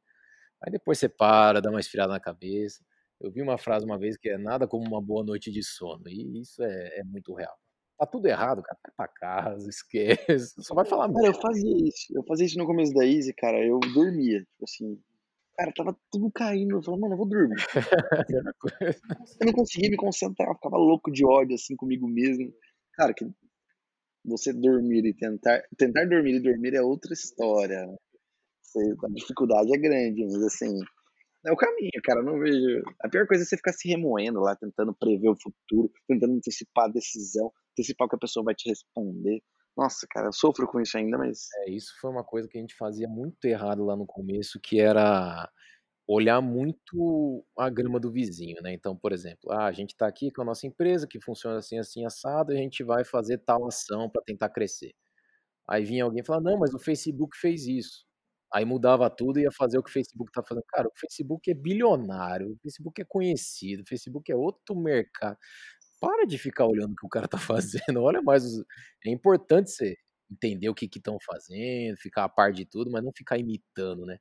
[0.63, 2.83] Aí depois você para, dá uma esfriada na cabeça.
[3.21, 6.03] Eu vi uma frase uma vez que é: "Nada como uma boa noite de sono",
[6.09, 7.57] e isso é é muito real.
[7.97, 12.13] Tá tudo errado, cara, vai pra casa, esquece, só vai falar Cara, eu fazia isso,
[12.15, 14.99] eu fazia isso no começo da Easy, cara, eu dormia, tipo assim,
[15.57, 16.75] Cara, tava tudo caindo.
[16.75, 17.55] Eu falei, mano, eu vou dormir.
[19.41, 22.53] eu não conseguia me concentrar, eu ficava louco de ódio, assim, comigo mesmo.
[22.93, 23.25] Cara, que
[24.23, 25.63] você dormir e tentar.
[25.75, 27.87] Tentar dormir e dormir é outra história.
[27.87, 30.77] a dificuldade é grande, mas assim.
[31.43, 32.21] É o caminho, cara.
[32.21, 32.83] Não vejo.
[33.01, 36.85] A pior coisa é você ficar se remoendo lá, tentando prever o futuro, tentando antecipar
[36.85, 37.51] a decisão,
[37.81, 39.41] o que a pessoa vai te responder.
[39.75, 41.47] Nossa, cara, eu sofro com isso ainda, mas.
[41.65, 44.79] É, isso foi uma coisa que a gente fazia muito errado lá no começo, que
[44.79, 45.49] era
[46.07, 48.73] olhar muito a grama do vizinho, né?
[48.73, 51.77] Então, por exemplo, ah, a gente está aqui com a nossa empresa que funciona assim,
[51.77, 54.93] assim, assado, e a gente vai fazer tal ação para tentar crescer.
[55.69, 58.05] Aí vinha alguém falava, não, mas o Facebook fez isso.
[58.53, 60.63] Aí mudava tudo e ia fazer o que o Facebook tá fazendo.
[60.69, 65.37] Cara, o Facebook é bilionário, o Facebook é conhecido, o Facebook é outro mercado.
[65.99, 68.03] Para de ficar olhando o que o cara tá fazendo.
[68.03, 68.43] Olha mais.
[68.45, 68.63] Os...
[69.05, 69.95] É importante você
[70.31, 74.17] entender o que estão fazendo, ficar a par de tudo, mas não ficar imitando, né?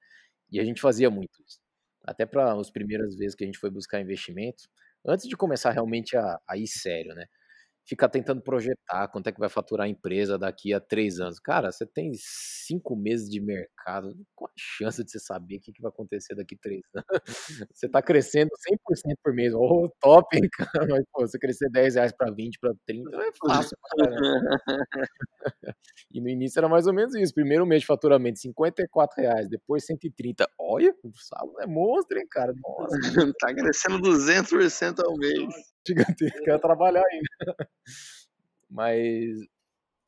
[0.50, 1.58] E a gente fazia muito isso.
[2.04, 4.64] Até para as primeiras vezes que a gente foi buscar investimento,
[5.04, 7.26] antes de começar realmente a, a ir sério, né?
[7.86, 11.38] Ficar tentando projetar quanto é que vai faturar a empresa daqui a três anos.
[11.38, 15.72] Cara, você tem cinco meses de mercado, qual a chance de você saber o que,
[15.72, 17.06] que vai acontecer daqui a três anos?
[17.76, 20.86] Você está crescendo 100% por mês, oh, top, hein, cara?
[20.88, 24.16] Mas, pô, você crescer 10 reais para 20, para 30, não é fácil, cara.
[26.10, 27.34] e no início era mais ou menos isso.
[27.34, 30.48] Primeiro mês de faturamento, 54 reais, depois 130.
[30.58, 32.52] Olha, o saldo é monstro, hein, cara?
[32.54, 33.32] Nossa.
[33.38, 37.56] tá crescendo 200% ao mês gigantesco, quero trabalhar ainda.
[38.68, 39.38] Mas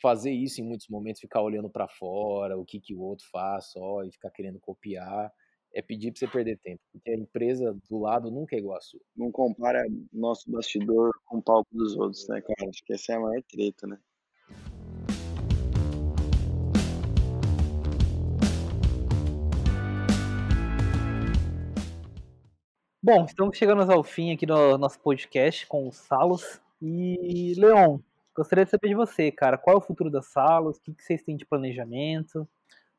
[0.00, 3.72] fazer isso em muitos momentos, ficar olhando para fora, o que, que o outro faz
[3.72, 5.32] só e ficar querendo copiar,
[5.72, 8.80] é pedir para você perder tempo, porque a empresa do lado nunca é igual a
[8.80, 9.00] sua.
[9.16, 12.70] Não compara nosso bastidor com o palco dos outros, né, cara?
[12.70, 13.98] Acho que essa é a maior treta, né?
[23.10, 26.60] Bom, estamos chegando ao fim aqui do nosso podcast com o Salos.
[26.78, 27.98] E, Leon,
[28.36, 30.76] gostaria de saber de você, cara, qual é o futuro da Salos?
[30.76, 32.46] O que vocês têm de planejamento?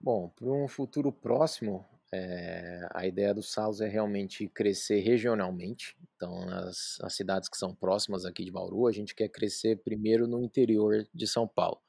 [0.02, 5.96] Bom, para um futuro próximo, é, a ideia do Salos é realmente crescer regionalmente.
[6.16, 10.26] Então, nas, nas cidades que são próximas aqui de Bauru, a gente quer crescer primeiro
[10.28, 11.80] no interior de São Paulo.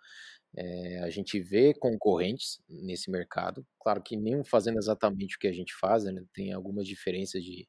[0.55, 5.53] É, a gente vê concorrentes nesse mercado, claro que nem fazendo exatamente o que a
[5.53, 7.68] gente faz, né, tem algumas diferenças de,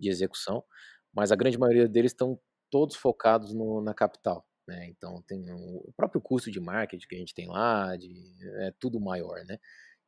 [0.00, 0.64] de execução,
[1.12, 2.40] mas a grande maioria deles estão
[2.70, 4.46] todos focados no, na capital.
[4.66, 4.86] Né?
[4.88, 8.12] Então tem o próprio custo de marketing que a gente tem lá, de,
[8.60, 9.58] é tudo maior, né?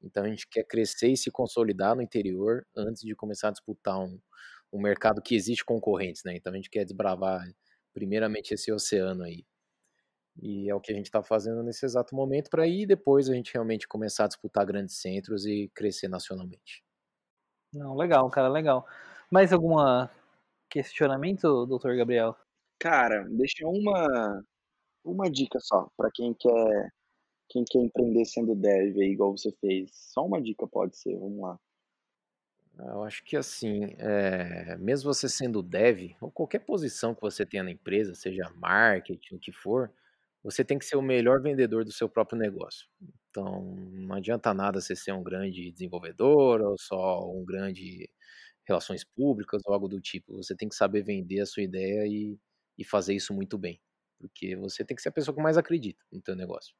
[0.00, 3.98] Então a gente quer crescer e se consolidar no interior antes de começar a disputar
[3.98, 4.20] um,
[4.72, 6.34] um mercado que existe concorrentes, né?
[6.36, 7.44] Então a gente quer desbravar
[7.92, 9.44] primeiramente esse oceano aí.
[10.40, 13.34] E é o que a gente está fazendo nesse exato momento para aí depois a
[13.34, 16.82] gente realmente começar a disputar grandes centros e crescer nacionalmente.
[17.72, 18.86] Não, legal, cara, legal.
[19.32, 19.76] Mais algum
[20.68, 22.36] questionamento, doutor Gabriel?
[22.78, 24.44] Cara, deixa uma,
[25.02, 26.92] uma dica só para quem quer
[27.48, 29.90] quem quer empreender sendo dev aí, igual você fez.
[29.94, 31.58] Só uma dica pode ser, vamos lá.
[32.78, 37.62] Eu acho que assim, é, mesmo você sendo dev, ou qualquer posição que você tenha
[37.62, 39.90] na empresa, seja marketing, o que for,
[40.44, 42.86] você tem que ser o melhor vendedor do seu próprio negócio.
[43.30, 43.62] Então,
[43.92, 48.10] não adianta nada você ser um grande desenvolvedor ou só um grande
[48.72, 50.36] relações públicas ou algo do tipo.
[50.36, 52.38] Você tem que saber vender a sua ideia e,
[52.78, 53.80] e fazer isso muito bem.
[54.18, 56.74] Porque você tem que ser a pessoa que mais acredita no teu negócio.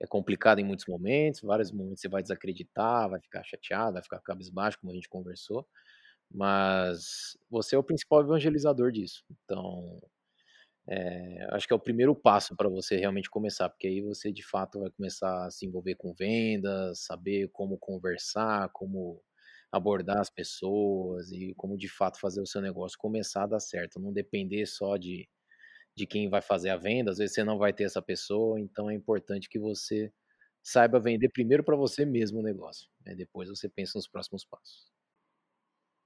[0.00, 4.20] É complicado em muitos momentos, vários momentos você vai desacreditar, vai ficar chateado, vai ficar
[4.20, 5.66] cabisbaixo, como a gente conversou.
[6.30, 9.24] Mas você é o principal evangelizador disso.
[9.30, 10.00] Então,
[10.88, 14.42] é, acho que é o primeiro passo para você realmente começar, porque aí você de
[14.42, 19.22] fato vai começar a se envolver com vendas, saber como conversar, como
[19.72, 23.98] abordar as pessoas e como de fato fazer o seu negócio começar a dar certo,
[23.98, 25.26] não depender só de,
[25.96, 28.90] de quem vai fazer a venda, às vezes você não vai ter essa pessoa, então
[28.90, 30.12] é importante que você
[30.62, 33.14] saiba vender primeiro para você mesmo o negócio, né?
[33.14, 34.92] depois você pensa nos próximos passos.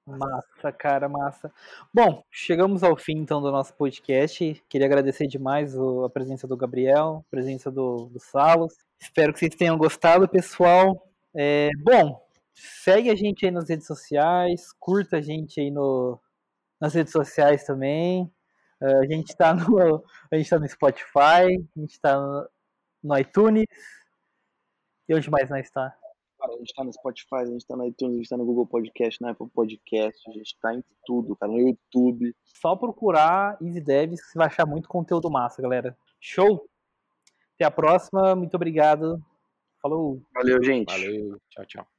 [0.09, 1.53] Massa, cara, massa.
[1.93, 4.63] Bom, chegamos ao fim então do nosso podcast.
[4.69, 8.73] Queria agradecer demais a presença do Gabriel, a presença do, do Salos.
[9.01, 11.11] Espero que vocês tenham gostado, pessoal.
[11.35, 12.25] É, bom,
[12.59, 16.19] Segue a gente aí nas redes sociais, curta a gente aí no,
[16.81, 18.25] nas redes sociais também.
[18.81, 20.03] Uh, a gente está no,
[20.33, 21.45] a gente tá no Spotify,
[21.77, 22.49] a gente está no,
[23.05, 23.67] no, iTunes.
[25.07, 25.95] E onde mais nós está?
[26.43, 28.67] a gente está no Spotify, a gente está no iTunes, a gente está no Google
[28.67, 32.35] Podcast, na Apple Podcast, a gente está em tudo, cara, no YouTube.
[32.45, 35.97] Só procurar Easy Devs que você vai achar muito conteúdo massa, galera.
[36.21, 36.67] Show?
[37.55, 39.23] Até a próxima, muito obrigado.
[39.83, 40.23] Falou.
[40.33, 40.91] Valeu, gente.
[40.91, 41.96] Valeu, tchau, tchau.